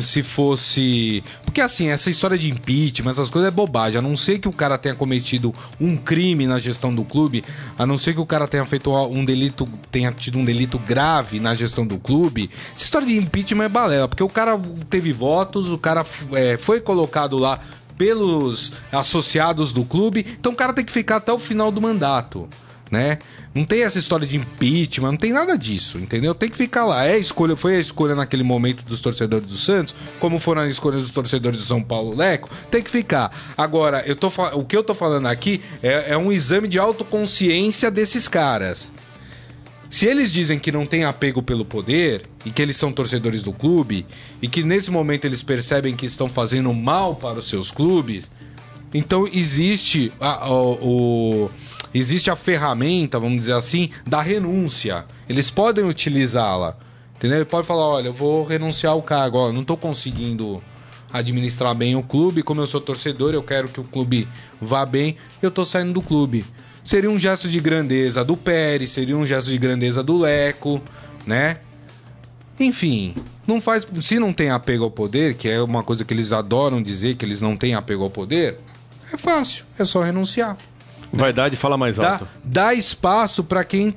se 0.00 0.22
fosse. 0.22 1.22
Porque 1.44 1.60
assim, 1.60 1.88
essa 1.88 2.10
história 2.10 2.38
de 2.38 2.50
impeachment, 2.50 3.10
essas 3.10 3.30
coisas 3.30 3.48
é 3.48 3.50
bobagem. 3.50 3.98
A 3.98 4.02
não 4.02 4.16
ser 4.16 4.38
que 4.38 4.48
o 4.48 4.52
cara 4.52 4.78
tenha 4.78 4.94
cometido 4.94 5.54
um 5.80 5.96
crime 5.96 6.46
na 6.46 6.58
gestão 6.58 6.94
do 6.94 7.04
clube, 7.04 7.42
a 7.78 7.86
não 7.86 7.98
ser 7.98 8.14
que 8.14 8.20
o 8.20 8.26
cara 8.26 8.46
tenha 8.46 8.64
feito 8.64 8.92
um 8.92 9.24
delito, 9.24 9.68
tenha 9.90 10.12
tido 10.12 10.38
um 10.38 10.44
delito 10.44 10.78
grave 10.78 11.40
na 11.40 11.54
gestão 11.54 11.86
do 11.86 11.98
clube. 11.98 12.50
Essa 12.74 12.84
história 12.84 13.06
de 13.06 13.16
impeachment 13.16 13.64
é 13.64 13.68
balela, 13.68 14.08
porque 14.08 14.22
o 14.22 14.28
cara 14.28 14.60
teve 14.88 15.12
votos, 15.12 15.68
o 15.70 15.78
cara 15.78 16.04
é, 16.32 16.56
foi 16.56 16.80
colocado 16.80 17.38
lá 17.38 17.60
pelos 17.96 18.72
associados 18.90 19.74
do 19.74 19.84
clube, 19.84 20.24
então 20.38 20.52
o 20.52 20.56
cara 20.56 20.72
tem 20.72 20.82
que 20.82 20.90
ficar 20.90 21.16
até 21.16 21.30
o 21.30 21.38
final 21.38 21.70
do 21.70 21.82
mandato 21.82 22.48
né? 22.90 23.18
Não 23.54 23.64
tem 23.64 23.82
essa 23.82 23.98
história 23.98 24.26
de 24.26 24.36
impeachment, 24.36 25.12
não 25.12 25.18
tem 25.18 25.32
nada 25.32 25.56
disso, 25.56 25.98
entendeu? 25.98 26.34
Tem 26.34 26.50
que 26.50 26.56
ficar 26.56 26.84
lá. 26.84 27.04
É 27.04 27.12
a 27.14 27.18
escolha, 27.18 27.56
foi 27.56 27.76
a 27.76 27.80
escolha 27.80 28.14
naquele 28.14 28.42
momento 28.42 28.82
dos 28.82 29.00
torcedores 29.00 29.46
do 29.46 29.56
Santos, 29.56 29.94
como 30.18 30.38
foram 30.38 30.62
as 30.62 30.70
escolhas 30.70 31.02
dos 31.02 31.12
torcedores 31.12 31.60
do 31.60 31.66
São 31.66 31.82
Paulo 31.82 32.16
Leco, 32.16 32.50
tem 32.70 32.82
que 32.82 32.90
ficar. 32.90 33.30
Agora, 33.56 34.02
eu 34.06 34.16
tô, 34.16 34.28
o 34.54 34.64
que 34.64 34.76
eu 34.76 34.82
tô 34.82 34.94
falando 34.94 35.26
aqui 35.26 35.60
é, 35.82 36.12
é 36.12 36.16
um 36.16 36.32
exame 36.32 36.66
de 36.66 36.78
autoconsciência 36.78 37.90
desses 37.90 38.26
caras. 38.26 38.90
Se 39.90 40.06
eles 40.06 40.32
dizem 40.32 40.56
que 40.56 40.70
não 40.70 40.86
tem 40.86 41.04
apego 41.04 41.42
pelo 41.42 41.64
poder 41.64 42.22
e 42.44 42.50
que 42.50 42.62
eles 42.62 42.76
são 42.76 42.92
torcedores 42.92 43.42
do 43.42 43.52
clube 43.52 44.06
e 44.40 44.46
que 44.46 44.62
nesse 44.62 44.88
momento 44.88 45.24
eles 45.24 45.42
percebem 45.42 45.96
que 45.96 46.06
estão 46.06 46.28
fazendo 46.28 46.72
mal 46.72 47.16
para 47.16 47.40
os 47.40 47.48
seus 47.48 47.72
clubes, 47.72 48.30
então 48.94 49.28
existe 49.32 50.12
a, 50.20 50.44
a, 50.44 50.52
o 50.52 51.50
existe 51.94 52.30
a 52.30 52.36
ferramenta, 52.36 53.18
vamos 53.18 53.40
dizer 53.40 53.54
assim, 53.54 53.90
da 54.06 54.22
renúncia. 54.22 55.04
Eles 55.28 55.50
podem 55.50 55.84
utilizá-la. 55.84 56.76
Entendeu? 57.16 57.38
Ele 57.38 57.44
pode 57.44 57.66
falar, 57.66 57.86
olha, 57.86 58.08
eu 58.08 58.12
vou 58.12 58.44
renunciar 58.44 58.94
ao 58.94 59.02
cargo, 59.02 59.38
ó, 59.38 59.52
não 59.52 59.60
estou 59.60 59.76
conseguindo 59.76 60.62
administrar 61.12 61.74
bem 61.74 61.96
o 61.96 62.02
clube, 62.02 62.42
como 62.42 62.60
eu 62.60 62.66
sou 62.66 62.80
torcedor, 62.80 63.34
eu 63.34 63.42
quero 63.42 63.68
que 63.68 63.80
o 63.80 63.84
clube 63.84 64.28
vá 64.60 64.86
bem, 64.86 65.16
eu 65.42 65.48
estou 65.48 65.66
saindo 65.66 65.92
do 65.92 66.00
clube. 66.00 66.46
Seria 66.82 67.10
um 67.10 67.18
gesto 67.18 67.48
de 67.48 67.60
grandeza 67.60 68.24
do 68.24 68.36
Pérez, 68.36 68.90
seria 68.90 69.16
um 69.16 69.26
gesto 69.26 69.50
de 69.50 69.58
grandeza 69.58 70.02
do 70.02 70.18
Leco, 70.18 70.80
né? 71.26 71.58
Enfim, 72.58 73.14
não 73.46 73.60
faz, 73.60 73.86
se 74.00 74.18
não 74.18 74.32
tem 74.32 74.50
apego 74.50 74.84
ao 74.84 74.90
poder, 74.90 75.34
que 75.34 75.48
é 75.48 75.60
uma 75.60 75.82
coisa 75.82 76.04
que 76.04 76.14
eles 76.14 76.32
adoram 76.32 76.82
dizer 76.82 77.16
que 77.16 77.24
eles 77.24 77.40
não 77.40 77.56
têm 77.56 77.74
apego 77.74 78.04
ao 78.04 78.10
poder, 78.10 78.58
é 79.12 79.16
fácil, 79.16 79.64
é 79.78 79.84
só 79.84 80.02
renunciar. 80.02 80.56
Vaidade 81.12 81.56
fala 81.56 81.76
mais 81.76 81.98
alto. 81.98 82.24
Dá, 82.44 82.64
dá 82.64 82.74
espaço 82.74 83.42
para 83.42 83.64
quem 83.64 83.94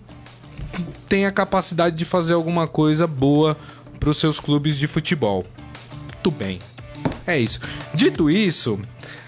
tem 1.08 1.26
a 1.26 1.32
capacidade 1.32 1.96
de 1.96 2.06
fazer 2.06 2.34
alguma 2.34 2.68
coisa 2.68 3.06
boa 3.06 3.56
para 4.00 4.10
os 4.10 4.18
seus 4.18 4.40
clubes 4.40 4.78
de 4.78 4.88
futebol. 4.88 5.46
Tudo 6.22 6.36
bem. 6.36 6.60
É 7.28 7.38
isso. 7.38 7.60
Dito 7.94 8.30
isso, 8.30 8.80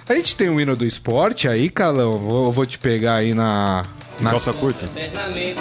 a 0.08 0.14
gente 0.14 0.36
tem 0.36 0.50
o 0.50 0.60
hino 0.60 0.76
do 0.76 0.86
esporte 0.86 1.48
aí, 1.48 1.70
Calão. 1.70 2.20
Vou, 2.20 2.52
vou 2.52 2.66
te 2.66 2.78
pegar 2.78 3.16
aí 3.16 3.34
na. 3.34 3.86
na... 4.20 4.32
Calça 4.32 4.54
curta. 4.54 4.88
Ah. 4.96 5.00
Aí, 5.34 5.54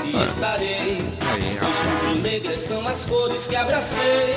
rapaz. 1.55 2.61
são 2.61 2.87
as 2.87 3.07
cores 3.07 3.47
que 3.47 3.57
abracei. 3.57 4.35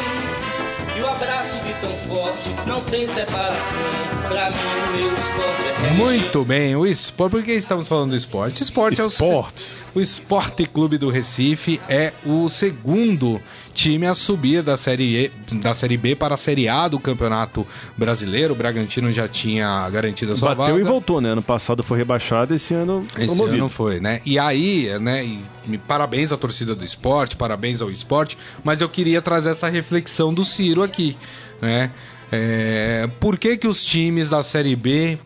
E 0.98 1.02
o 1.02 1.08
abraço 1.08 1.58
de 1.58 1.74
tão 1.76 1.92
forte 2.08 2.50
não 2.66 2.82
tem 2.82 3.06
separação. 3.06 3.82
Pra 4.28 4.50
mim, 4.50 4.56
o 4.58 4.98
meu 4.98 5.14
esporte 5.14 5.68
é 5.86 5.94
Muito 5.94 6.44
bem, 6.44 6.76
o 6.76 6.86
esporte. 6.88 7.32
Por 7.32 7.44
que 7.44 7.52
estamos 7.52 7.88
falando 7.88 8.12
do 8.12 8.18
esporte? 8.18 8.64
Esporte, 8.64 9.00
esporte. 9.00 9.72
é 9.72 9.84
o. 9.94 9.98
O 9.98 10.02
Esporte 10.02 10.64
Clube 10.68 11.00
do 11.00 11.10
Recife 11.10 11.82
é 11.90 12.14
o 12.24 12.48
segundo 12.50 13.42
time 13.74 14.06
a 14.06 14.14
subir 14.14 14.62
da 14.62 14.78
série, 14.78 15.32
e, 15.52 15.56
da 15.56 15.74
série 15.74 15.98
B 15.98 16.16
para 16.16 16.36
a 16.36 16.38
Série 16.38 16.68
A 16.70 16.88
do 16.88 17.00
Campeonato 17.00 17.66
Brasileiro. 17.96 18.54
O 18.54 18.56
Bragantino 18.56 19.12
já 19.12 19.28
tinha 19.28 19.90
garantido 19.90 20.34
a 20.34 20.36
sua 20.36 20.54
Bateu 20.54 20.76
vaga. 20.76 20.86
e 20.86 20.88
voltou, 20.88 21.20
né? 21.20 21.30
Ano 21.32 21.42
passado 21.42 21.82
foi 21.84 21.98
rebaixado, 21.98 22.54
esse 22.54 22.76
ano 22.76 23.08
Esse 23.18 23.26
promovido. 23.28 23.56
ano 23.58 23.70
foi, 23.70 24.00
né? 24.00 24.22
E 24.24 24.38
aí, 24.38 24.88
né? 25.00 25.26
E, 25.26 25.78
parabéns 25.88 26.32
à 26.32 26.38
torcida 26.38 26.76
do 26.76 26.86
esporte, 26.86 27.36
parabéns 27.36 27.82
ao 27.82 27.90
esporte, 27.90 28.38
mas 28.64 28.82
eu 28.82 28.90
queria 28.90 29.20
trazer 29.22 29.50
essa 29.50 29.68
reflexão 29.68 30.32
do 30.32 30.46
Ciro 30.46 30.84
aqui, 30.88 31.18
né? 31.62 31.92
É, 32.32 33.10
por 33.20 33.38
que, 33.38 33.56
que 33.58 33.68
os 33.68 33.86
times 33.86 34.30
da 34.30 34.44
Série 34.44 34.76
B 34.76 35.18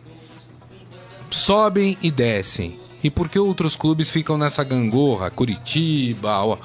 sobem 1.30 1.96
e 2.02 2.10
descem? 2.10 2.78
E 3.02 3.10
por 3.10 3.28
que 3.28 3.38
outros 3.38 3.74
clubes 3.74 4.10
ficam 4.10 4.38
nessa 4.38 4.62
gangorra? 4.62 5.30
Curitiba, 5.30 6.40
o, 6.42 6.54
uh, 6.54 6.58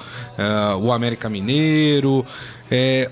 o 0.80 0.92
América 0.92 1.28
Mineiro. 1.28 2.24
É, 2.70 3.10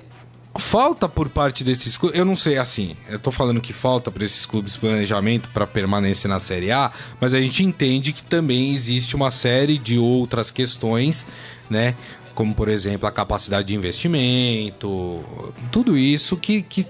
falta 0.59 1.09
por 1.09 1.29
parte 1.29 1.65
desses 1.65 1.97
clubes, 1.97 2.19
eu 2.19 2.25
não 2.25 2.37
sei, 2.37 2.57
assim, 2.57 2.97
eu 3.09 3.19
tô 3.19 3.31
falando 3.31 3.61
que 3.61 3.73
falta 3.73 4.11
para 4.11 4.25
esses 4.25 4.47
clubes 4.47 4.77
planejamento 4.77 5.49
para 5.51 5.67
permanência 5.67 6.29
na 6.29 6.39
Série 6.39 6.71
A, 6.71 6.91
mas 7.21 7.35
a 7.35 7.41
gente 7.41 7.65
entende 7.65 8.13
que 8.13 8.23
também 8.23 8.73
existe 8.73 9.17
uma 9.17 9.31
série 9.31 9.77
de 9.77 9.99
outras 9.99 10.51
questões, 10.51 11.27
né? 11.69 11.95
Como, 12.37 12.55
por 12.55 12.69
exemplo, 12.69 13.09
a 13.09 13.11
capacidade 13.11 13.67
de 13.67 13.75
investimento, 13.75 15.25
tudo 15.73 15.97
isso 15.97 16.37
que, 16.37 16.61
que, 16.63 16.87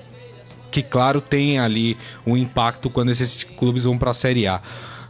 que 0.72 0.82
claro, 0.82 1.20
tem 1.20 1.61
ali 1.61 1.96
um 2.26 2.37
impacto 2.37 2.90
quando 2.90 3.12
esses 3.12 3.44
clubes 3.44 3.85
vão 3.85 3.96
para 3.96 4.11
a 4.11 4.14
Série 4.14 4.48
A. 4.48 4.61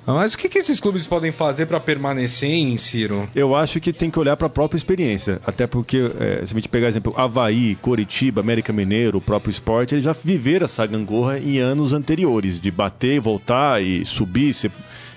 Mas 0.06 0.34
o 0.34 0.38
que, 0.38 0.48
que 0.48 0.58
esses 0.58 0.78
clubes 0.78 1.06
podem 1.06 1.32
fazer 1.32 1.64
para 1.64 1.80
permanecer 1.80 2.50
em 2.50 2.76
Ciro? 2.76 3.28
Eu 3.34 3.56
acho 3.56 3.80
que 3.80 3.92
tem 3.94 4.08
que 4.08 4.18
olhar 4.18 4.36
para 4.36 4.46
a 4.46 4.50
própria 4.50 4.76
experiência. 4.76 5.40
Até 5.44 5.66
porque, 5.66 6.12
é, 6.20 6.46
se 6.46 6.52
a 6.52 6.56
gente 6.56 6.68
pegar 6.68 6.86
exemplo, 6.86 7.12
Havaí, 7.16 7.74
Coritiba, 7.76 8.42
América 8.42 8.72
Mineiro, 8.74 9.18
o 9.18 9.20
próprio 9.22 9.50
esporte, 9.50 9.94
eles 9.94 10.04
já 10.04 10.12
viveram 10.12 10.66
essa 10.66 10.86
gangorra 10.86 11.38
em 11.38 11.58
anos 11.58 11.92
anteriores, 11.94 12.60
de 12.60 12.70
bater, 12.70 13.18
voltar 13.20 13.82
e 13.82 14.04
subir, 14.04 14.54
ser 14.54 14.70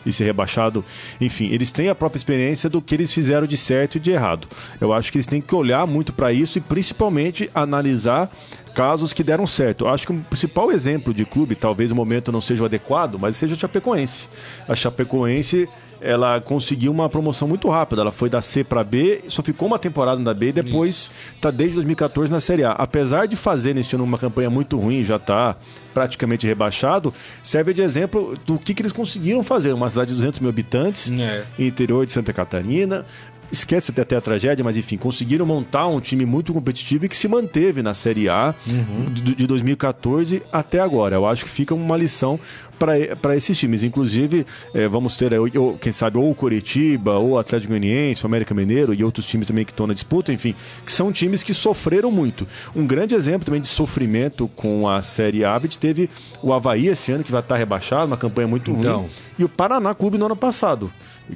e 0.06 0.14
ser 0.14 0.26
rebaixado. 0.26 0.84
Enfim, 1.20 1.50
eles 1.52 1.72
têm 1.72 1.90
a 1.90 1.96
própria 1.96 2.18
experiência 2.18 2.70
do 2.70 2.82
que 2.82 2.96
eles 2.96 3.14
fizeram 3.14 3.48
de 3.48 3.58
certo 3.58 3.96
e 3.96 4.00
de 4.00 4.12
errado. 4.12 4.48
Eu 4.80 4.94
acho 4.94 5.12
que 5.12 5.18
eles 5.18 5.28
têm 5.28 5.42
que 5.42 5.56
olhar 5.56 5.86
muito 5.86 6.14
para 6.14 6.32
isso 6.32 6.58
e 6.58 6.62
principalmente 6.62 7.50
analisar 7.54 8.30
casos 8.74 9.14
que 9.14 9.24
deram 9.24 9.46
certo. 9.46 9.88
Acho 9.88 10.08
que 10.08 10.14
o 10.14 10.22
principal 10.22 10.72
exemplo 10.72 11.14
de 11.14 11.26
clube, 11.26 11.56
talvez 11.56 11.92
o 11.92 11.96
momento 11.96 12.32
não 12.32 12.42
seja 12.42 12.64
o 12.64 12.66
adequado, 12.66 13.18
mas 13.20 13.36
seja 13.36 13.56
a 13.56 13.58
Chapecoense. 13.58 14.30
A 14.68 14.76
Chapecoense 14.76 15.68
ela 16.02 16.40
conseguiu 16.42 16.92
uma 16.92 17.10
promoção 17.10 17.48
muito 17.48 17.68
rápida. 17.70 18.02
Ela 18.02 18.12
foi 18.12 18.30
da 18.30 18.42
C 18.42 18.64
para 18.64 18.84
B, 18.84 19.22
só 19.28 19.42
ficou 19.42 19.68
uma 19.68 19.80
temporada 19.80 20.20
na 20.20 20.34
B 20.34 20.50
e 20.50 20.52
depois 20.52 21.10
está 21.36 21.52
desde 21.52 21.76
2014 21.76 22.32
na 22.32 22.40
Série 22.40 22.64
A. 22.64 22.72
Apesar 22.72 23.26
de 23.26 23.36
fazer 23.36 23.74
neste 23.74 23.96
ano 23.96 24.04
uma 24.04 24.18
campanha 24.18 24.50
muito 24.50 24.78
ruim, 24.78 25.04
já 25.04 25.18
está 25.18 25.56
praticamente 25.94 26.46
rebaixado, 26.46 27.14
serve 27.42 27.74
de 27.74 27.82
exemplo 27.82 28.38
do 28.46 28.58
que, 28.58 28.74
que 28.74 28.82
eles 28.82 28.92
conseguiram 28.92 29.44
fazer. 29.44 29.74
Uma 29.74 29.90
cidade 29.90 30.10
de 30.10 30.16
200 30.16 30.40
mil 30.40 30.50
habitantes, 30.50 31.12
é. 31.12 31.44
interior 31.58 32.06
de 32.06 32.12
Santa 32.12 32.32
Catarina, 32.32 33.06
esquece 33.52 33.92
até, 33.92 34.02
até 34.02 34.16
a 34.16 34.22
tragédia, 34.22 34.64
mas 34.64 34.78
enfim, 34.78 34.98
conseguiram 34.98 35.46
montar 35.46 35.88
um 35.88 36.00
time 36.00 36.26
muito 36.26 36.54
competitivo 36.54 37.06
e 37.06 37.10
que 37.10 37.18
se 37.18 37.28
manteve 37.28 37.82
na 37.82 37.94
Série 37.94 38.30
A 38.30 38.54
uhum. 38.66 39.06
de, 39.12 39.36
de 39.36 39.48
2014 39.48 40.44
até 40.52 40.80
agora. 40.80 41.16
Eu 41.16 41.26
acho 41.26 41.44
que 41.46 41.52
fica 41.52 41.74
uma 41.74 41.98
lição 41.98 42.40
para 42.80 43.36
esses 43.36 43.58
times. 43.58 43.84
Inclusive, 43.84 44.46
é, 44.74 44.88
vamos 44.88 45.15
ter, 45.15 45.34
ou, 45.34 45.78
quem 45.78 45.92
sabe, 45.92 46.18
ou 46.18 46.32
o 46.32 46.36
Curitiba, 46.36 47.18
ou 47.18 47.32
o 47.32 47.38
Atlético 47.38 47.74
Goianiense, 47.74 48.24
o 48.24 48.28
América 48.28 48.56
Mineiro 48.56 48.94
e 48.94 49.04
outros 49.04 49.26
times 49.26 49.46
também 49.46 49.65
que 49.65 49.72
estão 49.72 49.86
na 49.86 49.94
disputa, 49.94 50.32
enfim, 50.32 50.56
que 50.86 50.92
são 50.92 51.12
times 51.12 51.44
que 51.44 51.54
sofreram 51.54 52.10
muito. 52.10 52.48
Um 52.76 52.88
grande 52.88 53.13
exemplo 53.13 53.46
também 53.46 53.62
de 53.62 53.68
sofrimento 53.68 54.50
com 54.56 54.88
a 54.88 55.02
Série 55.02 55.44
A, 55.44 55.56
a 55.56 55.60
gente 55.60 55.78
teve 55.78 56.10
o 56.42 56.54
Havaí 56.54 56.88
esse 56.88 57.12
ano, 57.12 57.24
que 57.24 57.32
vai 57.32 57.42
estar 57.42 57.58
rebaixado, 57.58 58.08
uma 58.08 58.18
campanha 58.18 58.48
muito 58.48 58.72
então. 58.72 59.02
ruim, 59.02 59.10
e 59.38 59.44
o 59.44 59.50
Paraná 59.50 59.94
Clube 59.94 60.18
no 60.18 60.26
ano 60.26 60.36
passado 60.36 60.92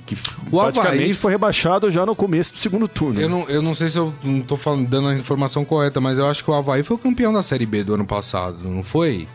que 0.06 0.16
o 0.16 0.58
praticamente 0.58 1.04
Havaí... 1.04 1.14
foi 1.14 1.32
rebaixado 1.32 1.92
já 1.92 2.06
no 2.06 2.16
começo 2.16 2.54
do 2.54 2.58
segundo 2.58 2.88
turno. 2.88 3.20
Eu 3.22 3.30
não, 3.30 3.50
eu 3.50 3.62
não 3.62 3.76
sei 3.76 3.90
se 3.90 3.98
eu 3.98 4.14
não 4.24 4.42
tô 4.42 4.58
falando, 4.58 4.88
dando 4.88 5.10
a 5.10 5.16
informação 5.16 5.64
correta, 5.64 6.02
mas 6.02 6.18
eu 6.18 6.28
acho 6.28 6.44
que 6.44 6.50
o 6.50 6.54
Havaí 6.54 6.84
foi 6.84 6.96
o 6.96 7.00
campeão 7.00 7.32
da 7.32 7.44
Série 7.44 7.66
B 7.66 7.84
do 7.84 7.94
ano 7.94 8.06
passado, 8.06 8.58
não 8.64 8.84
foi? 8.84 9.28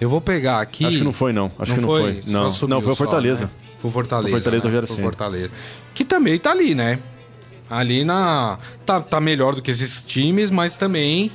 Eu 0.00 0.08
vou 0.08 0.20
pegar 0.20 0.60
aqui. 0.60 0.86
Acho 0.86 0.98
que 0.98 1.04
não 1.04 1.12
foi, 1.12 1.32
não. 1.32 1.52
Acho 1.58 1.72
não 1.72 1.76
que 1.76 1.80
não 1.82 1.88
foi. 1.88 2.02
foi. 2.02 2.22
Não, 2.26 2.42
não 2.42 2.82
foi 2.82 2.92
o 2.92 2.96
Fortaleza. 2.96 3.40
Só, 3.40 3.46
né? 3.46 3.70
Foi 3.78 3.90
Fortaleza. 3.90 4.28
Foi 4.30 4.40
Fortaleza 4.40 4.68
né? 4.68 4.80
do 4.80 4.86
Foi 4.86 5.02
Fortaleza. 5.02 5.50
Que 5.94 6.04
também 6.04 6.38
tá 6.38 6.50
ali, 6.50 6.74
né? 6.74 6.98
Ali 7.68 8.04
na. 8.04 8.58
Tá, 8.86 9.00
tá 9.00 9.20
melhor 9.20 9.54
do 9.54 9.62
que 9.62 9.70
esses 9.70 10.04
times, 10.04 10.50
mas 10.50 10.76
também. 10.76 11.30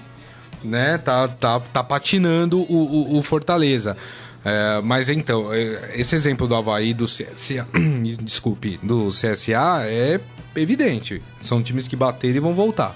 Né, 0.63 0.97
tá, 0.97 1.27
tá, 1.27 1.59
tá 1.59 1.83
patinando 1.83 2.59
o, 2.59 2.63
o, 2.63 3.17
o 3.17 3.21
Fortaleza. 3.21 3.95
É, 4.43 4.79
mas 4.83 5.09
então, 5.09 5.51
é, 5.51 5.91
esse 5.95 6.15
exemplo 6.15 6.47
do 6.47 6.55
Havaí 6.55 6.91
do 6.91 7.05
CSA, 7.05 7.67
desculpe, 8.21 8.79
do 8.81 9.09
CSA 9.09 9.83
é 9.85 10.19
evidente. 10.55 11.21
São 11.41 11.63
times 11.63 11.87
que 11.87 11.95
bateram 11.95 12.37
e 12.37 12.39
vão 12.39 12.55
voltar, 12.55 12.95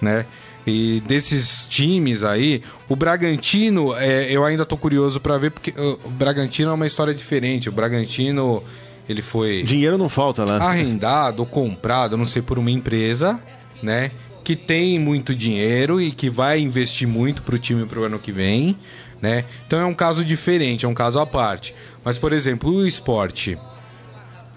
né? 0.00 0.24
E 0.70 1.00
desses 1.00 1.66
times 1.68 2.22
aí, 2.22 2.62
o 2.88 2.94
Bragantino, 2.94 3.94
é, 3.96 4.30
eu 4.30 4.44
ainda 4.44 4.64
tô 4.64 4.76
curioso 4.76 5.18
para 5.18 5.36
ver, 5.36 5.50
porque 5.50 5.74
o 5.78 6.08
Bragantino 6.10 6.70
é 6.70 6.74
uma 6.74 6.86
história 6.86 7.12
diferente. 7.12 7.68
O 7.68 7.72
Bragantino, 7.72 8.62
ele 9.08 9.20
foi. 9.20 9.64
Dinheiro 9.64 9.98
não 9.98 10.08
falta, 10.08 10.44
né? 10.44 10.64
Arrendado 10.64 11.40
ou 11.40 11.46
comprado, 11.46 12.16
não 12.16 12.24
sei, 12.24 12.40
por 12.40 12.58
uma 12.58 12.70
empresa, 12.70 13.40
né? 13.82 14.12
Que 14.44 14.54
tem 14.54 14.98
muito 14.98 15.34
dinheiro 15.34 16.00
e 16.00 16.12
que 16.12 16.30
vai 16.30 16.60
investir 16.60 17.08
muito 17.08 17.42
pro 17.42 17.58
time 17.58 17.84
pro 17.84 18.04
ano 18.04 18.18
que 18.18 18.30
vem, 18.30 18.76
né? 19.20 19.44
Então 19.66 19.80
é 19.80 19.84
um 19.84 19.94
caso 19.94 20.24
diferente, 20.24 20.86
é 20.86 20.88
um 20.88 20.94
caso 20.94 21.18
à 21.18 21.26
parte. 21.26 21.74
Mas, 22.04 22.16
por 22.16 22.32
exemplo, 22.32 22.70
o 22.70 22.86
esporte, 22.86 23.58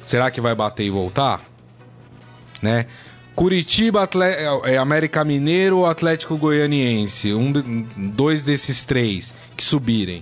será 0.03 0.29
que 0.29 0.39
vai 0.39 0.53
bater 0.53 0.85
e 0.85 0.89
voltar? 0.91 1.41
Né? 2.61 2.85
Curitiba, 3.35 4.07
é, 4.65 4.77
América 4.77 5.23
Mineiro 5.23 5.79
ou 5.79 5.85
Atlético 5.85 6.37
Goianiense? 6.37 7.33
Um, 7.33 7.51
dois 7.97 8.43
desses 8.43 8.83
três 8.83 9.33
que 9.57 9.63
subirem. 9.63 10.21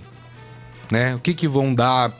Né? 0.90 1.14
O 1.14 1.18
que, 1.18 1.34
que 1.34 1.46
vão 1.46 1.74
dar 1.74 2.12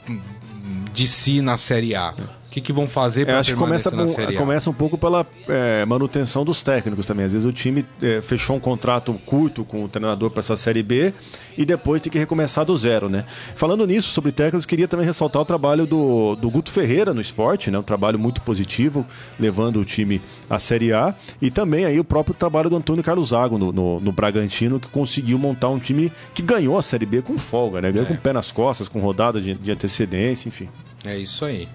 de 0.93 1.07
si 1.07 1.41
na 1.41 1.57
Série 1.57 1.95
A? 1.95 2.13
Que, 2.53 2.61
que 2.61 2.71
vão 2.71 2.87
fazer 2.87 3.25
para 3.25 3.33
é, 3.35 3.37
acho 3.39 3.53
que 3.53 3.57
começa, 3.57 3.89
na 3.89 4.07
Série 4.07 4.35
A? 4.35 4.39
começa 4.39 4.69
um 4.69 4.73
pouco 4.73 4.95
pela 4.95 5.25
é, 5.47 5.83
manutenção 5.85 6.45
dos 6.45 6.61
técnicos 6.61 7.03
também. 7.03 7.25
Às 7.25 7.33
vezes 7.33 7.47
o 7.47 7.51
time 7.51 7.83
é, 7.99 8.21
fechou 8.21 8.55
um 8.55 8.59
contrato 8.59 9.11
curto 9.25 9.65
com 9.65 9.83
o 9.83 9.89
treinador 9.89 10.29
para 10.29 10.41
essa 10.41 10.55
Série 10.55 10.83
B 10.83 11.11
e 11.57 11.65
depois 11.65 11.99
tem 11.99 12.11
que 12.11 12.19
recomeçar 12.19 12.63
do 12.63 12.77
zero, 12.77 13.09
né? 13.09 13.25
Falando 13.55 13.87
nisso, 13.87 14.11
sobre 14.11 14.31
técnicos, 14.31 14.67
queria 14.67 14.87
também 14.87 15.03
ressaltar 15.03 15.41
o 15.41 15.45
trabalho 15.45 15.87
do, 15.87 16.35
do 16.35 16.47
Guto 16.51 16.71
Ferreira 16.71 17.11
no 17.11 17.21
esporte, 17.21 17.71
né? 17.71 17.79
Um 17.79 17.83
trabalho 17.83 18.19
muito 18.19 18.39
positivo, 18.41 19.03
levando 19.39 19.79
o 19.79 19.85
time 19.85 20.21
à 20.47 20.59
Série 20.59 20.93
A. 20.93 21.15
E 21.41 21.49
também 21.49 21.85
aí 21.85 21.99
o 21.99 22.03
próprio 22.03 22.35
trabalho 22.35 22.69
do 22.69 22.75
Antônio 22.75 23.03
Carlos 23.03 23.29
Zago 23.29 23.57
no, 23.57 23.71
no, 23.71 23.99
no 23.99 24.11
Bragantino, 24.11 24.79
que 24.79 24.89
conseguiu 24.89 25.39
montar 25.39 25.69
um 25.69 25.79
time 25.79 26.11
que 26.35 26.43
ganhou 26.43 26.77
a 26.77 26.83
Série 26.83 27.07
B 27.07 27.23
com 27.23 27.35
folga, 27.35 27.81
né? 27.81 27.91
Ganhou 27.91 28.05
é. 28.05 28.07
com 28.09 28.13
o 28.13 28.17
pé 28.17 28.31
nas 28.31 28.51
costas, 28.51 28.87
com 28.87 28.99
rodada 28.99 29.41
de, 29.41 29.55
de 29.55 29.71
antecedência, 29.71 30.49
enfim. 30.49 30.69
É 31.03 31.17
isso 31.17 31.43
aí. 31.45 31.67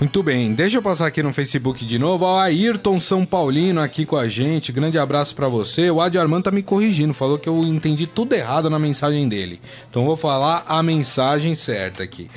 Muito 0.00 0.22
bem, 0.22 0.54
deixa 0.54 0.78
eu 0.78 0.82
passar 0.82 1.06
aqui 1.06 1.22
no 1.22 1.32
Facebook 1.32 1.84
de 1.84 1.98
novo. 1.98 2.24
Ó, 2.24 2.38
Ayrton 2.38 2.98
São 2.98 3.24
Paulino 3.24 3.80
aqui 3.80 4.06
com 4.06 4.16
a 4.16 4.28
gente. 4.28 4.72
Grande 4.72 4.98
abraço 4.98 5.34
para 5.34 5.48
você. 5.48 5.90
O 5.90 6.00
Adi 6.00 6.18
tá 6.42 6.50
me 6.50 6.62
corrigindo, 6.62 7.12
falou 7.12 7.38
que 7.38 7.48
eu 7.48 7.62
entendi 7.64 8.06
tudo 8.06 8.32
errado 8.34 8.70
na 8.70 8.78
mensagem 8.78 9.28
dele. 9.28 9.60
Então 9.90 10.04
vou 10.04 10.16
falar 10.16 10.64
a 10.68 10.82
mensagem 10.82 11.54
certa 11.54 12.02
aqui. 12.02 12.30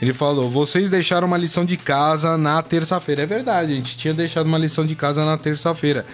Ele 0.00 0.12
falou: 0.12 0.50
vocês 0.50 0.90
deixaram 0.90 1.26
uma 1.26 1.36
lição 1.36 1.64
de 1.64 1.76
casa 1.76 2.36
na 2.36 2.62
terça-feira. 2.62 3.22
É 3.22 3.26
verdade, 3.26 3.72
a 3.72 3.76
gente 3.76 3.96
tinha 3.96 4.14
deixado 4.14 4.46
uma 4.46 4.58
lição 4.58 4.84
de 4.84 4.94
casa 4.94 5.24
na 5.24 5.36
terça-feira. 5.36 6.04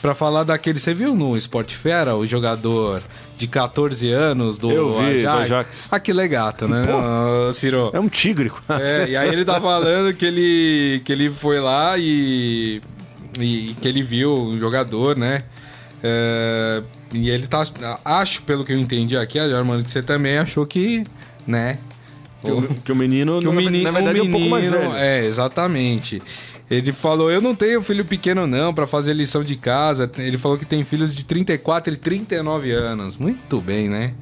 Para 0.00 0.14
falar 0.14 0.44
daquele. 0.44 0.78
Você 0.78 0.94
viu 0.94 1.14
no 1.14 1.36
Sport 1.36 1.72
Fera 1.72 2.16
o 2.16 2.26
jogador 2.26 3.02
de 3.36 3.46
14 3.46 4.10
anos 4.10 4.56
do 4.56 4.70
Eu 4.70 4.98
vi, 4.98 5.04
Ajax? 5.04 5.22
Do 5.22 5.54
Ajax. 5.54 5.88
Ah, 5.90 6.26
gato, 6.26 6.68
né, 6.68 6.84
Pô, 6.86 7.52
Ciro? 7.52 7.90
É 7.92 8.00
um 8.00 8.08
tigre. 8.08 8.50
É, 8.68 9.08
e 9.08 9.16
aí 9.16 9.28
ele 9.28 9.44
tá 9.44 9.60
falando 9.60 10.14
que 10.14 10.24
ele, 10.24 11.02
que 11.04 11.12
ele 11.12 11.30
foi 11.30 11.60
lá 11.60 11.96
e, 11.98 12.80
e 13.38 13.76
que 13.80 13.88
ele 13.88 14.02
viu 14.02 14.32
o 14.32 14.58
jogador, 14.58 15.16
né? 15.16 15.42
É, 16.02 16.82
e 17.12 17.30
ele 17.30 17.46
tá. 17.46 17.64
Acho, 18.04 18.42
pelo 18.42 18.64
que 18.64 18.72
eu 18.72 18.78
entendi 18.78 19.16
aqui, 19.16 19.38
Armando, 19.38 19.84
que 19.84 19.90
você 19.90 20.02
também 20.02 20.38
achou 20.38 20.66
que, 20.66 21.04
né? 21.46 21.78
Que 22.46 22.72
o, 22.72 22.74
que 22.82 22.92
o 22.92 22.96
menino, 22.96 23.40
que 23.40 23.48
o 23.48 23.52
menino, 23.52 23.84
na 23.84 23.90
verdade, 23.90 24.20
menino, 24.20 24.34
é 24.34 24.36
um 24.36 24.40
pouco 24.40 24.50
mais 24.50 24.68
velho. 24.68 24.94
É, 24.94 25.24
exatamente. 25.24 26.22
Ele 26.70 26.92
falou: 26.92 27.30
Eu 27.30 27.40
não 27.40 27.54
tenho 27.54 27.82
filho 27.82 28.04
pequeno, 28.04 28.46
não, 28.46 28.74
para 28.74 28.86
fazer 28.86 29.12
lição 29.12 29.44
de 29.44 29.56
casa. 29.56 30.10
Ele 30.18 30.36
falou 30.36 30.58
que 30.58 30.64
tem 30.64 30.82
filhos 30.82 31.14
de 31.14 31.24
34 31.24 31.92
e 31.92 31.96
39 31.96 32.72
anos. 32.72 33.16
Muito 33.16 33.60
bem, 33.60 33.88
né? 33.88 34.14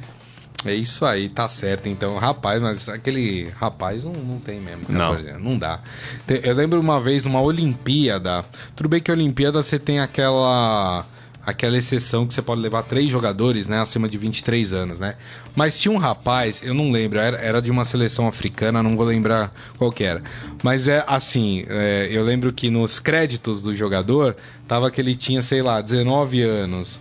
É 0.65 0.75
isso 0.75 1.05
aí, 1.05 1.29
tá 1.29 1.49
certo. 1.49 1.89
Então, 1.89 2.17
rapaz, 2.17 2.61
mas 2.61 2.89
aquele 2.89 3.51
rapaz 3.59 4.05
não, 4.05 4.13
não 4.13 4.39
tem 4.39 4.61
mesmo. 4.61 4.87
14 4.87 5.33
não. 5.33 5.41
não 5.41 5.59
dá. 5.59 5.81
Eu 6.43 6.55
lembro 6.55 6.81
uma 6.81 6.99
vez, 7.01 7.27
uma 7.27 7.41
Olimpíada. 7.41 8.45
Tudo 8.75 8.89
bem 8.89 9.01
que 9.01 9.11
a 9.11 9.15
Olimpíada 9.15 9.63
você 9.63 9.79
tem 9.79 10.01
aquela 10.01 11.05
aquela 11.45 11.77
exceção 11.77 12.27
que 12.27 12.35
você 12.35 12.43
pode 12.43 12.61
levar 12.61 12.83
três 12.83 13.11
jogadores, 13.11 13.69
né, 13.69 13.81
acima 13.81 14.09
de 14.09 14.17
23 14.17 14.73
anos, 14.73 15.01
né? 15.01 15.15
Mas 15.55 15.79
tinha 15.79 15.93
um 15.93 15.99
rapaz, 15.99 16.63
eu 16.63 16.75
não 16.75 16.91
lembro, 16.91 17.19
era, 17.19 17.37
era 17.37 17.63
de 17.63 17.71
uma 17.71 17.85
seleção 17.85 18.27
africana, 18.27 18.83
não 18.83 18.97
vou 18.97 19.07
lembrar 19.07 19.53
qual 19.79 19.93
que 19.93 20.05
era. 20.05 20.23
Mas 20.63 20.89
é 20.89 21.05
assim, 21.07 21.65
é, 21.69 22.09
eu 22.11 22.25
lembro 22.25 22.53
que 22.53 22.71
nos 22.71 22.99
créditos 22.99 23.63
do 23.63 23.75
jogador 23.75 24.37
tava 24.67 24.91
que 24.91 25.01
ele 25.01 25.15
tinha, 25.15 25.43
sei 25.43 25.63
lá, 25.63 25.81
19 25.81 26.43
anos. 26.43 26.99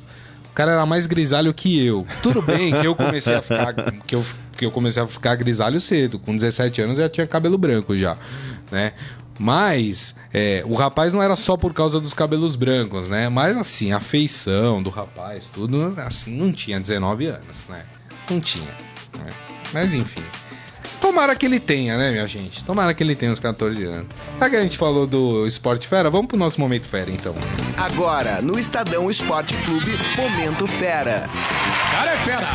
O 0.52 0.54
cara 0.54 0.74
era 0.74 0.86
mais 0.86 1.08
grisalho 1.08 1.52
que 1.52 1.84
eu. 1.84 2.06
Tudo 2.22 2.40
bem 2.42 2.80
que 2.80 2.86
eu 2.86 2.96
comecei 2.96 3.34
a 3.34 3.42
ficar 3.42 3.74
que 4.06 4.14
eu, 4.14 4.24
que 4.56 4.66
eu 4.66 4.70
comecei 4.70 5.02
a 5.02 5.08
ficar 5.08 5.36
grisalho 5.36 5.82
cedo, 5.82 6.20
com 6.20 6.36
17 6.36 6.82
anos 6.82 6.98
já 6.98 7.10
tinha 7.10 7.26
cabelo 7.26 7.58
branco 7.58 7.98
já, 7.98 8.16
né? 8.72 8.94
Mas 9.44 10.16
é, 10.34 10.64
o 10.66 10.74
rapaz 10.74 11.14
não 11.14 11.22
era 11.22 11.36
só 11.36 11.58
por 11.58 11.74
causa 11.74 12.00
dos 12.00 12.14
cabelos 12.14 12.56
brancos, 12.56 13.10
né? 13.10 13.28
Mas 13.28 13.58
assim, 13.58 13.92
a 13.92 14.00
feição 14.00 14.82
do 14.82 14.90
rapaz, 14.90 15.50
tudo, 15.50 15.94
assim, 15.98 16.32
não 16.32 16.54
tinha 16.54 16.80
19 16.80 17.26
anos, 17.26 17.66
né? 17.68 17.84
Não 18.30 18.40
tinha. 18.40 18.74
Né? 19.14 19.34
Mas 19.74 19.94
enfim. 19.94 20.24
Tomara 21.02 21.36
que 21.36 21.46
ele 21.46 21.60
tenha, 21.60 21.98
né, 21.98 22.12
minha 22.12 22.26
gente? 22.26 22.64
Tomara 22.64 22.94
que 22.94 23.04
ele 23.04 23.16
tenha 23.16 23.34
uns 23.34 23.40
14 23.42 23.84
anos. 23.84 24.08
Já 24.40 24.50
que 24.50 24.56
a 24.56 24.62
gente 24.62 24.78
falou 24.78 25.06
do 25.06 25.46
Esporte 25.46 25.90
Fera, 25.90 26.10
vamos 26.10 26.28
pro 26.28 26.38
nosso 26.38 26.62
Momento 26.62 26.88
Fera, 26.88 27.12
então. 27.12 27.36
Agora, 27.76 28.42
no 28.42 28.58
Estadão 28.58 29.12
Esporte 29.12 29.54
Clube, 29.66 29.92
Momento 30.16 30.66
Fera. 30.68 31.30
Cara 31.92 32.12
é 32.14 32.18
fera! 32.18 32.48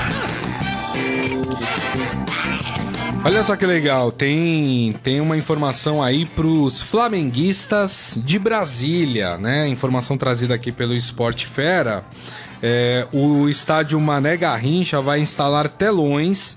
Olha 3.28 3.44
só 3.44 3.56
que 3.56 3.66
legal, 3.66 4.10
tem, 4.10 4.94
tem 5.02 5.20
uma 5.20 5.36
informação 5.36 6.02
aí 6.02 6.24
pros 6.24 6.80
flamenguistas 6.80 8.18
de 8.24 8.38
Brasília, 8.38 9.36
né? 9.36 9.68
Informação 9.68 10.16
trazida 10.16 10.54
aqui 10.54 10.72
pelo 10.72 10.94
Esporte 10.94 11.46
Fera. 11.46 12.02
É, 12.62 13.06
o 13.12 13.46
estádio 13.46 14.00
Mané 14.00 14.34
Garrincha 14.34 15.02
vai 15.02 15.20
instalar 15.20 15.68
telões 15.68 16.56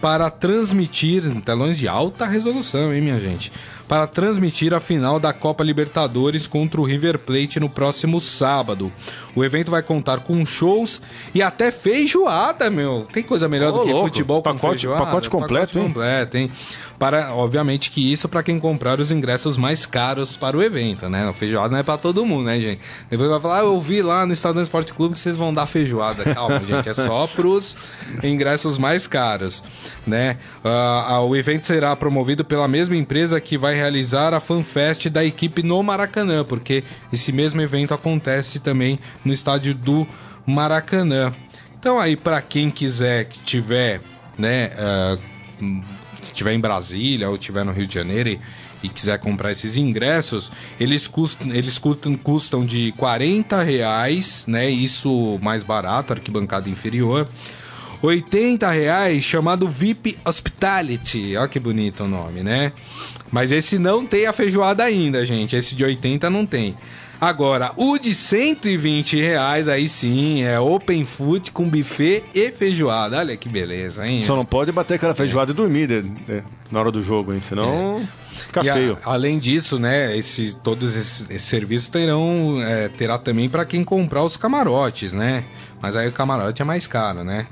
para 0.00 0.28
transmitir, 0.30 1.22
telões 1.42 1.78
de 1.78 1.86
alta 1.86 2.26
resolução, 2.26 2.92
hein, 2.92 3.00
minha 3.00 3.20
gente? 3.20 3.52
Para 3.90 4.06
transmitir 4.06 4.72
a 4.72 4.78
final 4.78 5.18
da 5.18 5.32
Copa 5.32 5.64
Libertadores 5.64 6.46
contra 6.46 6.80
o 6.80 6.84
River 6.84 7.18
Plate 7.18 7.58
no 7.58 7.68
próximo 7.68 8.20
sábado. 8.20 8.92
O 9.34 9.44
evento 9.44 9.68
vai 9.68 9.82
contar 9.82 10.20
com 10.20 10.46
shows 10.46 11.02
e 11.34 11.42
até 11.42 11.72
feijoada, 11.72 12.70
meu. 12.70 13.04
Tem 13.12 13.20
coisa 13.20 13.48
melhor 13.48 13.70
oh, 13.70 13.78
do 13.78 13.84
que 13.84 13.90
louco. 13.90 14.06
futebol 14.06 14.42
pacote, 14.42 14.60
com 14.60 14.68
feijoada? 14.68 15.04
Pacote 15.04 15.28
completo, 15.28 15.72
pacote 15.72 15.78
hein? 15.78 15.84
completo, 15.84 16.36
hein? 16.36 16.52
Para, 17.00 17.34
obviamente 17.34 17.90
que 17.90 18.12
isso 18.12 18.28
para 18.28 18.42
quem 18.42 18.60
comprar 18.60 19.00
os 19.00 19.10
ingressos 19.10 19.56
mais 19.56 19.86
caros 19.86 20.36
para 20.36 20.54
o 20.54 20.62
evento, 20.62 21.08
né? 21.08 21.26
A 21.26 21.32
feijoada 21.32 21.70
não 21.70 21.78
é 21.78 21.82
para 21.82 21.96
todo 21.96 22.26
mundo, 22.26 22.44
né, 22.44 22.60
gente? 22.60 22.82
Depois 23.08 23.30
vai 23.30 23.40
falar, 23.40 23.60
ah, 23.60 23.62
eu 23.62 23.80
vi 23.80 24.02
lá 24.02 24.26
no 24.26 24.34
Estadão 24.34 24.62
Esporte 24.62 24.92
Clube 24.92 25.14
que 25.14 25.20
vocês 25.20 25.34
vão 25.34 25.54
dar 25.54 25.66
feijoada. 25.66 26.34
Calma, 26.34 26.60
gente, 26.68 26.90
é 26.90 26.92
só 26.92 27.26
pros 27.26 27.74
ingressos 28.22 28.76
mais 28.76 29.06
caros, 29.06 29.64
né? 30.06 30.36
Uh, 30.62 31.22
o 31.22 31.34
evento 31.34 31.64
será 31.64 31.96
promovido 31.96 32.44
pela 32.44 32.68
mesma 32.68 32.94
empresa 32.94 33.40
que 33.40 33.56
vai 33.56 33.74
realizar 33.74 34.34
a 34.34 34.38
FanFest 34.38 35.08
da 35.08 35.24
equipe 35.24 35.62
no 35.62 35.82
Maracanã, 35.82 36.44
porque 36.44 36.84
esse 37.10 37.32
mesmo 37.32 37.62
evento 37.62 37.94
acontece 37.94 38.60
também 38.60 38.98
no 39.24 39.32
estádio 39.32 39.74
do 39.74 40.06
Maracanã. 40.44 41.32
Então 41.78 41.98
aí 41.98 42.14
para 42.14 42.42
quem 42.42 42.70
quiser 42.70 43.24
que 43.24 43.38
tiver, 43.38 44.02
né, 44.36 44.70
uh, 44.76 45.99
estiver 46.24 46.52
em 46.52 46.60
Brasília 46.60 47.28
ou 47.28 47.34
estiver 47.34 47.64
no 47.64 47.72
Rio 47.72 47.86
de 47.86 47.94
Janeiro 47.94 48.28
e, 48.28 48.40
e 48.82 48.88
quiser 48.88 49.18
comprar 49.18 49.52
esses 49.52 49.76
ingressos, 49.76 50.50
eles 50.78 51.06
custam, 51.06 51.52
eles 51.54 51.78
custam, 51.78 52.16
custam 52.16 52.64
de 52.64 52.92
40 52.96 53.62
reais, 53.62 54.44
né? 54.46 54.68
Isso 54.68 55.38
mais 55.42 55.62
barato, 55.62 56.12
arquibancada 56.12 56.68
inferior. 56.68 57.28
80 58.02 58.70
reais 58.70 59.22
chamado 59.22 59.68
VIP 59.68 60.16
Hospitality. 60.24 61.36
Olha 61.36 61.48
que 61.48 61.60
bonito 61.60 62.04
o 62.04 62.08
nome, 62.08 62.42
né? 62.42 62.72
Mas 63.30 63.52
esse 63.52 63.78
não 63.78 64.06
tem 64.06 64.26
a 64.26 64.32
feijoada 64.32 64.82
ainda, 64.82 65.24
gente. 65.26 65.54
Esse 65.54 65.74
de 65.74 65.84
80 65.84 66.30
não 66.30 66.46
tem. 66.46 66.74
Agora, 67.20 67.72
o 67.76 67.98
de 67.98 68.14
120 68.14 69.20
reais, 69.20 69.68
aí 69.68 69.86
sim, 69.86 70.42
é 70.42 70.58
open 70.58 71.04
food 71.04 71.50
com 71.50 71.68
buffet 71.68 72.24
e 72.34 72.50
feijoada. 72.50 73.18
Olha 73.18 73.36
que 73.36 73.46
beleza, 73.46 74.08
hein? 74.08 74.22
Só 74.22 74.34
não 74.34 74.44
pode 74.44 74.72
bater 74.72 74.94
aquela 74.94 75.14
feijoada 75.14 75.50
é. 75.50 75.52
e 75.52 75.56
dormir 75.56 75.86
de, 75.86 76.00
de, 76.00 76.42
na 76.72 76.80
hora 76.80 76.90
do 76.90 77.02
jogo, 77.02 77.34
hein? 77.34 77.40
Senão 77.40 78.00
é. 78.00 78.42
fica 78.46 78.60
e 78.62 78.72
feio. 78.72 78.98
A, 79.04 79.12
além 79.12 79.38
disso, 79.38 79.78
né, 79.78 80.16
esses, 80.16 80.54
todos 80.54 80.96
esses, 80.96 81.28
esses 81.28 81.42
serviços 81.42 81.88
terão, 81.88 82.56
é, 82.62 82.88
terá 82.88 83.18
também 83.18 83.50
para 83.50 83.66
quem 83.66 83.84
comprar 83.84 84.24
os 84.24 84.38
camarotes, 84.38 85.12
né? 85.12 85.44
Mas 85.82 85.96
aí 85.96 86.08
o 86.08 86.12
camarote 86.12 86.62
é 86.62 86.64
mais 86.64 86.86
caro, 86.86 87.22
né? 87.22 87.46